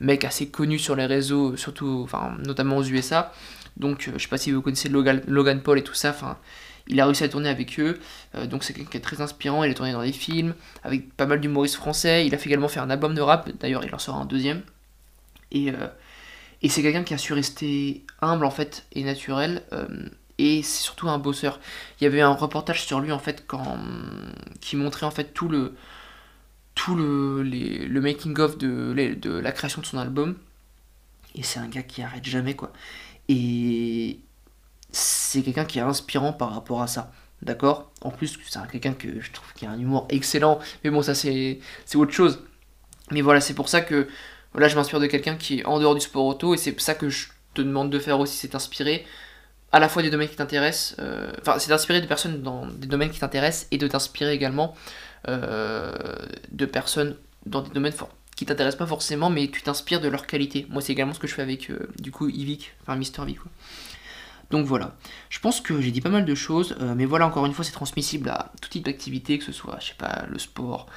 mecs 0.00 0.24
assez 0.24 0.48
connus 0.48 0.78
sur 0.78 0.96
les 0.96 1.06
réseaux, 1.06 1.56
surtout, 1.56 2.00
enfin, 2.04 2.36
notamment 2.44 2.76
aux 2.76 2.84
USA. 2.84 3.32
Donc, 3.76 4.10
je 4.14 4.18
sais 4.20 4.28
pas 4.28 4.38
si 4.38 4.50
vous 4.50 4.60
connaissez 4.60 4.88
Logan, 4.88 5.62
Paul 5.62 5.78
et 5.78 5.84
tout 5.84 5.94
ça, 5.94 6.10
enfin, 6.10 6.38
il 6.88 7.00
a 7.00 7.06
réussi 7.06 7.24
à 7.24 7.28
tourner 7.28 7.48
avec 7.48 7.78
eux, 7.80 7.98
donc 8.50 8.64
c'est 8.64 8.74
quelqu'un 8.74 8.90
qui 8.90 8.96
est 8.98 9.00
très 9.00 9.20
inspirant, 9.20 9.64
il 9.64 9.70
a 9.70 9.74
tourné 9.74 9.92
dans 9.92 10.02
des 10.02 10.12
films, 10.12 10.54
avec 10.82 11.14
pas 11.14 11.26
mal 11.26 11.40
d'humoristes 11.40 11.76
français, 11.76 12.26
il 12.26 12.34
a 12.34 12.38
fait 12.38 12.50
également 12.50 12.68
faire 12.68 12.82
un 12.82 12.90
album 12.90 13.14
de 13.14 13.20
rap, 13.22 13.48
d'ailleurs 13.60 13.84
il 13.84 13.94
en 13.94 13.98
sera 13.98 14.18
un 14.18 14.26
deuxième, 14.26 14.62
et, 15.52 15.72
et 16.62 16.68
c'est 16.68 16.82
quelqu'un 16.82 17.04
qui 17.04 17.14
a 17.14 17.18
su 17.18 17.32
rester 17.32 18.04
humble 18.20 18.44
en 18.44 18.50
fait 18.50 18.86
et 18.92 19.04
naturel. 19.04 19.62
Euh, 19.72 20.08
et 20.38 20.62
c'est 20.62 20.82
surtout 20.82 21.08
un 21.08 21.18
bosseur. 21.18 21.60
Il 22.00 22.04
y 22.04 22.06
avait 22.06 22.20
un 22.20 22.32
reportage 22.32 22.84
sur 22.84 23.00
lui 23.00 23.12
en 23.12 23.18
fait 23.18 23.46
qui 24.60 24.76
montrait 24.76 25.06
en 25.06 25.10
fait 25.10 25.34
tout 25.34 25.48
le 25.48 25.74
tout 26.74 26.94
le, 26.94 27.42
le 27.42 28.00
making 28.00 28.38
of 28.38 28.56
de, 28.58 28.94
de 29.14 29.30
la 29.30 29.52
création 29.52 29.82
de 29.82 29.86
son 29.86 29.98
album. 29.98 30.36
Et 31.34 31.42
c'est 31.42 31.58
un 31.60 31.68
gars 31.68 31.82
qui 31.82 32.02
arrête 32.02 32.24
jamais 32.24 32.54
quoi. 32.56 32.72
Et 33.28 34.20
c'est 34.90 35.42
quelqu'un 35.42 35.64
qui 35.64 35.78
est 35.78 35.82
inspirant 35.82 36.32
par 36.32 36.54
rapport 36.54 36.82
à 36.82 36.86
ça. 36.86 37.12
D'accord? 37.42 37.90
En 38.02 38.10
plus, 38.10 38.38
c'est 38.48 38.60
quelqu'un 38.70 38.94
que 38.94 39.20
je 39.20 39.32
trouve 39.32 39.52
qui 39.54 39.66
a 39.66 39.70
un 39.70 39.78
humour 39.78 40.06
excellent. 40.10 40.60
Mais 40.84 40.90
bon, 40.90 41.02
ça 41.02 41.14
c'est 41.14 41.60
autre 41.94 42.12
chose. 42.12 42.44
Mais 43.10 43.20
voilà, 43.20 43.40
c'est 43.40 43.54
pour 43.54 43.68
ça 43.68 43.80
que 43.80 44.08
Là, 44.54 44.68
je 44.68 44.76
m'inspire 44.76 45.00
de 45.00 45.06
quelqu'un 45.06 45.36
qui 45.36 45.60
est 45.60 45.64
en 45.64 45.78
dehors 45.78 45.94
du 45.94 46.00
sport 46.00 46.26
auto, 46.26 46.54
et 46.54 46.56
c'est 46.58 46.78
ça 46.80 46.94
que 46.94 47.08
je 47.08 47.28
te 47.54 47.62
demande 47.62 47.90
de 47.90 47.98
faire 47.98 48.20
aussi, 48.20 48.36
c'est 48.36 48.48
t'inspirer 48.48 49.04
à 49.72 49.80
la 49.80 49.88
fois 49.88 50.02
des 50.02 50.10
domaines 50.10 50.28
qui 50.28 50.36
t'intéressent, 50.36 50.96
euh, 50.98 51.32
enfin, 51.40 51.58
c'est 51.58 51.70
d'inspirer 51.70 52.02
des 52.02 52.06
personnes 52.06 52.42
dans 52.42 52.66
des 52.66 52.86
domaines 52.86 53.10
qui 53.10 53.20
t'intéressent, 53.20 53.66
et 53.70 53.78
de 53.78 53.88
t'inspirer 53.88 54.32
également 54.32 54.74
euh, 55.28 55.94
de 56.50 56.66
personnes 56.66 57.16
dans 57.46 57.62
des 57.62 57.70
domaines 57.70 57.94
qui 58.36 58.44
t'intéressent 58.44 58.78
pas 58.78 58.86
forcément, 58.86 59.30
mais 59.30 59.48
tu 59.48 59.62
t'inspires 59.62 60.00
de 60.00 60.08
leur 60.08 60.26
qualité. 60.26 60.66
Moi, 60.68 60.82
c'est 60.82 60.92
également 60.92 61.14
ce 61.14 61.20
que 61.20 61.26
je 61.26 61.34
fais 61.34 61.42
avec, 61.42 61.70
euh, 61.70 61.88
du 61.98 62.10
coup, 62.10 62.28
Yvick, 62.28 62.74
enfin, 62.82 62.96
Mister 62.96 63.22
V, 63.24 63.34
quoi. 63.34 63.50
Donc 64.50 64.66
voilà, 64.66 64.94
je 65.30 65.38
pense 65.38 65.62
que 65.62 65.80
j'ai 65.80 65.90
dit 65.90 66.02
pas 66.02 66.10
mal 66.10 66.26
de 66.26 66.34
choses, 66.34 66.76
mais 66.78 67.06
voilà, 67.06 67.26
encore 67.26 67.46
une 67.46 67.54
fois, 67.54 67.64
c'est 67.64 67.72
transmissible 67.72 68.28
à 68.28 68.52
tout 68.60 68.68
type 68.68 68.84
d'activité, 68.84 69.38
que 69.38 69.44
ce 69.46 69.52
soit, 69.52 69.78
je 69.80 69.86
sais 69.86 69.94
pas, 69.96 70.26
le 70.28 70.38
sport, 70.38 70.88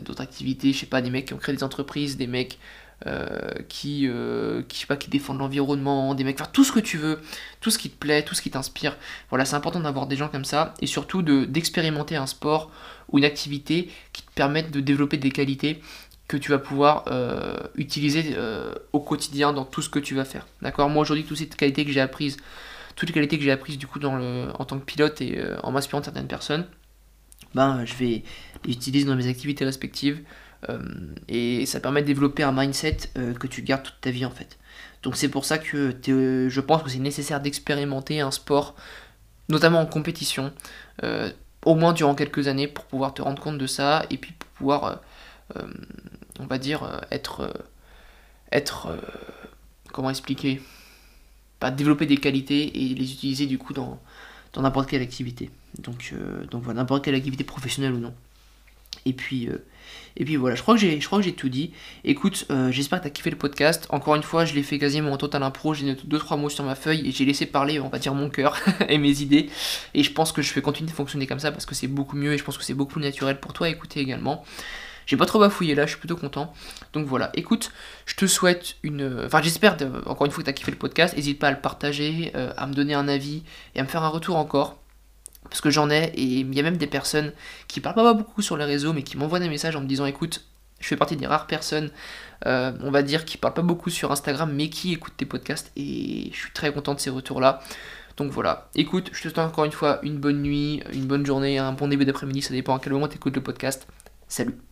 d'autres 0.00 0.22
activités, 0.22 0.72
je 0.72 0.78
sais 0.78 0.86
pas, 0.86 1.02
des 1.02 1.10
mecs 1.10 1.26
qui 1.26 1.34
ont 1.34 1.38
créé 1.38 1.54
des 1.54 1.64
entreprises, 1.64 2.16
des 2.16 2.26
mecs 2.26 2.58
euh, 3.06 3.50
qui, 3.68 4.06
euh, 4.06 4.62
qui, 4.68 4.86
qui 4.86 5.10
défendent 5.10 5.38
l'environnement, 5.38 6.14
des 6.14 6.22
mecs, 6.22 6.38
faire 6.38 6.52
tout 6.52 6.62
ce 6.62 6.70
que 6.70 6.78
tu 6.78 6.98
veux, 6.98 7.18
tout 7.60 7.70
ce 7.70 7.78
qui 7.78 7.90
te 7.90 7.96
plaît, 7.96 8.22
tout 8.22 8.36
ce 8.36 8.42
qui 8.42 8.50
t'inspire. 8.50 8.96
Voilà, 9.28 9.44
c'est 9.44 9.56
important 9.56 9.80
d'avoir 9.80 10.06
des 10.06 10.14
gens 10.14 10.28
comme 10.28 10.44
ça 10.44 10.74
et 10.80 10.86
surtout 10.86 11.22
d'expérimenter 11.22 12.14
un 12.14 12.26
sport 12.26 12.70
ou 13.10 13.18
une 13.18 13.24
activité 13.24 13.90
qui 14.12 14.22
te 14.22 14.30
permettent 14.34 14.70
de 14.70 14.78
développer 14.78 15.16
des 15.16 15.30
qualités 15.30 15.82
que 16.28 16.36
tu 16.36 16.52
vas 16.52 16.58
pouvoir 16.58 17.04
utiliser 17.74 18.36
au 18.92 19.00
quotidien 19.00 19.52
dans 19.52 19.64
tout 19.64 19.82
ce 19.82 19.88
que 19.88 19.98
tu 19.98 20.14
vas 20.14 20.24
faire. 20.24 20.46
D'accord? 20.60 20.88
Moi 20.88 21.02
aujourd'hui, 21.02 21.24
toutes 21.24 21.38
ces 21.38 21.48
qualités 21.48 21.84
que 21.84 21.90
j'ai 21.90 22.00
apprises, 22.00 22.36
toutes 22.94 23.08
les 23.08 23.14
qualités 23.14 23.36
que 23.36 23.44
j'ai 23.44 23.50
apprises 23.50 23.78
du 23.78 23.88
coup 23.88 23.98
en 24.00 24.64
tant 24.64 24.78
que 24.78 24.84
pilote 24.84 25.20
et 25.20 25.42
en 25.64 25.72
m'inspirant 25.72 26.00
de 26.00 26.04
certaines 26.04 26.28
personnes, 26.28 26.66
ben, 27.54 27.84
je 27.84 27.94
vais 27.94 28.22
les 28.64 28.72
utiliser 28.72 29.06
dans 29.06 29.16
mes 29.16 29.28
activités 29.28 29.64
respectives. 29.64 30.22
Euh, 30.68 30.78
et 31.28 31.66
ça 31.66 31.80
permet 31.80 32.02
de 32.02 32.06
développer 32.06 32.42
un 32.42 32.52
mindset 32.52 32.98
euh, 33.18 33.34
que 33.34 33.46
tu 33.46 33.62
gardes 33.62 33.82
toute 33.82 34.00
ta 34.00 34.10
vie 34.10 34.24
en 34.24 34.30
fait. 34.30 34.58
Donc 35.02 35.16
c'est 35.16 35.28
pour 35.28 35.44
ça 35.44 35.58
que 35.58 35.96
je 36.02 36.60
pense 36.60 36.82
que 36.82 36.90
c'est 36.90 36.98
nécessaire 36.98 37.40
d'expérimenter 37.40 38.20
un 38.20 38.30
sport, 38.30 38.76
notamment 39.48 39.80
en 39.80 39.86
compétition, 39.86 40.52
euh, 41.02 41.30
au 41.64 41.74
moins 41.74 41.92
durant 41.92 42.14
quelques 42.14 42.46
années 42.46 42.68
pour 42.68 42.84
pouvoir 42.84 43.12
te 43.12 43.22
rendre 43.22 43.42
compte 43.42 43.58
de 43.58 43.66
ça 43.66 44.06
et 44.10 44.16
puis 44.16 44.32
pour 44.32 44.48
pouvoir, 44.50 45.00
on 46.38 46.46
va 46.46 46.58
dire, 46.58 47.00
être, 47.10 47.52
être, 48.52 48.96
comment 49.92 50.10
expliquer, 50.10 50.62
développer 51.72 52.06
des 52.06 52.16
qualités 52.16 52.84
et 52.84 52.94
les 52.94 53.12
utiliser 53.12 53.46
du 53.46 53.58
coup 53.58 53.72
dans 53.72 54.00
dans 54.52 54.62
n'importe 54.62 54.88
quelle 54.88 55.02
activité. 55.02 55.50
Donc, 55.78 56.14
donc 56.50 56.62
voilà, 56.62 56.80
n'importe 56.80 57.04
quelle 57.04 57.14
activité 57.14 57.44
professionnelle 57.44 57.92
ou 57.94 57.98
non. 57.98 58.12
Et 59.06 59.12
puis, 59.12 59.48
euh, 59.48 59.64
et 60.16 60.24
puis 60.24 60.36
voilà, 60.36 60.54
je 60.54 60.62
crois 60.62 60.74
que 60.74 60.80
j'ai, 60.80 61.00
je 61.00 61.06
crois 61.06 61.18
que 61.18 61.24
j'ai 61.24 61.32
tout 61.32 61.48
dit. 61.48 61.72
Écoute, 62.04 62.46
euh, 62.50 62.70
j'espère 62.70 62.98
que 63.00 63.04
tu 63.04 63.08
as 63.08 63.10
kiffé 63.10 63.30
le 63.30 63.36
podcast. 63.36 63.86
Encore 63.90 64.14
une 64.14 64.22
fois, 64.22 64.44
je 64.44 64.54
l'ai 64.54 64.62
fait 64.62 64.78
quasiment 64.78 65.12
en 65.12 65.16
total 65.16 65.42
impro. 65.42 65.74
J'ai 65.74 65.86
noté 65.86 66.02
2-3 66.06 66.38
mots 66.38 66.48
sur 66.48 66.64
ma 66.64 66.74
feuille 66.74 67.08
et 67.08 67.12
j'ai 67.12 67.24
laissé 67.24 67.46
parler, 67.46 67.80
on 67.80 67.88
va 67.88 67.98
dire, 67.98 68.14
mon 68.14 68.28
cœur 68.30 68.58
et 68.88 68.98
mes 68.98 69.22
idées. 69.22 69.48
Et 69.94 70.02
je 70.02 70.12
pense 70.12 70.32
que 70.32 70.42
je 70.42 70.52
vais 70.54 70.62
continuer 70.62 70.90
de 70.90 70.94
fonctionner 70.94 71.26
comme 71.26 71.40
ça 71.40 71.50
parce 71.50 71.66
que 71.66 71.74
c'est 71.74 71.88
beaucoup 71.88 72.16
mieux 72.16 72.34
et 72.34 72.38
je 72.38 72.44
pense 72.44 72.58
que 72.58 72.64
c'est 72.64 72.74
beaucoup 72.74 72.94
plus 72.94 73.02
naturel 73.02 73.40
pour 73.40 73.52
toi 73.52 73.66
à 73.66 73.70
écouter 73.70 74.00
également. 74.00 74.44
J'ai 75.06 75.16
pas 75.16 75.26
trop 75.26 75.38
bafouillé 75.38 75.74
là, 75.74 75.84
je 75.86 75.90
suis 75.90 75.98
plutôt 75.98 76.16
content. 76.16 76.52
Donc 76.92 77.06
voilà, 77.06 77.30
écoute, 77.34 77.72
je 78.06 78.14
te 78.14 78.26
souhaite 78.26 78.76
une. 78.82 79.22
Enfin, 79.26 79.42
j'espère, 79.42 79.76
encore 80.06 80.26
une 80.26 80.32
fois, 80.32 80.42
que 80.42 80.46
tu 80.46 80.50
as 80.50 80.54
kiffé 80.54 80.70
le 80.70 80.78
podcast. 80.78 81.16
N'hésite 81.16 81.38
pas 81.38 81.48
à 81.48 81.50
le 81.50 81.60
partager, 81.60 82.32
euh, 82.34 82.52
à 82.56 82.66
me 82.66 82.74
donner 82.74 82.94
un 82.94 83.08
avis 83.08 83.42
et 83.74 83.80
à 83.80 83.82
me 83.82 83.88
faire 83.88 84.02
un 84.02 84.08
retour 84.08 84.36
encore. 84.36 84.78
Parce 85.44 85.60
que 85.60 85.70
j'en 85.70 85.90
ai, 85.90 86.04
et 86.14 86.22
il 86.22 86.54
y 86.54 86.60
a 86.60 86.62
même 86.62 86.76
des 86.76 86.86
personnes 86.86 87.32
qui 87.68 87.80
parlent 87.80 87.96
pas 87.96 88.14
beaucoup 88.14 88.42
sur 88.42 88.56
les 88.56 88.64
réseaux, 88.64 88.92
mais 88.92 89.02
qui 89.02 89.16
m'envoient 89.16 89.40
des 89.40 89.48
messages 89.48 89.76
en 89.76 89.80
me 89.80 89.86
disant 89.86 90.06
écoute, 90.06 90.44
je 90.80 90.86
fais 90.86 90.96
partie 90.96 91.16
des 91.16 91.26
rares 91.26 91.46
personnes, 91.46 91.90
euh, 92.46 92.72
on 92.80 92.90
va 92.90 93.02
dire, 93.02 93.24
qui 93.24 93.38
parlent 93.38 93.54
pas 93.54 93.62
beaucoup 93.62 93.90
sur 93.90 94.12
Instagram, 94.12 94.52
mais 94.52 94.68
qui 94.68 94.92
écoutent 94.92 95.16
tes 95.16 95.26
podcasts, 95.26 95.72
et 95.76 96.30
je 96.32 96.38
suis 96.38 96.52
très 96.52 96.72
content 96.72 96.94
de 96.94 97.00
ces 97.00 97.10
retours-là. 97.10 97.60
Donc 98.16 98.30
voilà, 98.30 98.70
écoute, 98.74 99.10
je 99.12 99.18
te 99.18 99.22
souhaite 99.22 99.38
encore 99.38 99.64
une 99.64 99.72
fois 99.72 100.00
une 100.02 100.18
bonne 100.18 100.42
nuit, 100.42 100.82
une 100.92 101.06
bonne 101.06 101.24
journée, 101.24 101.58
un 101.58 101.72
bon 101.72 101.88
début 101.88 102.04
d'après-midi, 102.04 102.42
ça 102.42 102.52
dépend 102.52 102.76
à 102.76 102.80
quel 102.80 102.92
moment 102.92 103.08
tu 103.08 103.16
écoutes 103.16 103.36
le 103.36 103.42
podcast. 103.42 103.86
Salut 104.28 104.71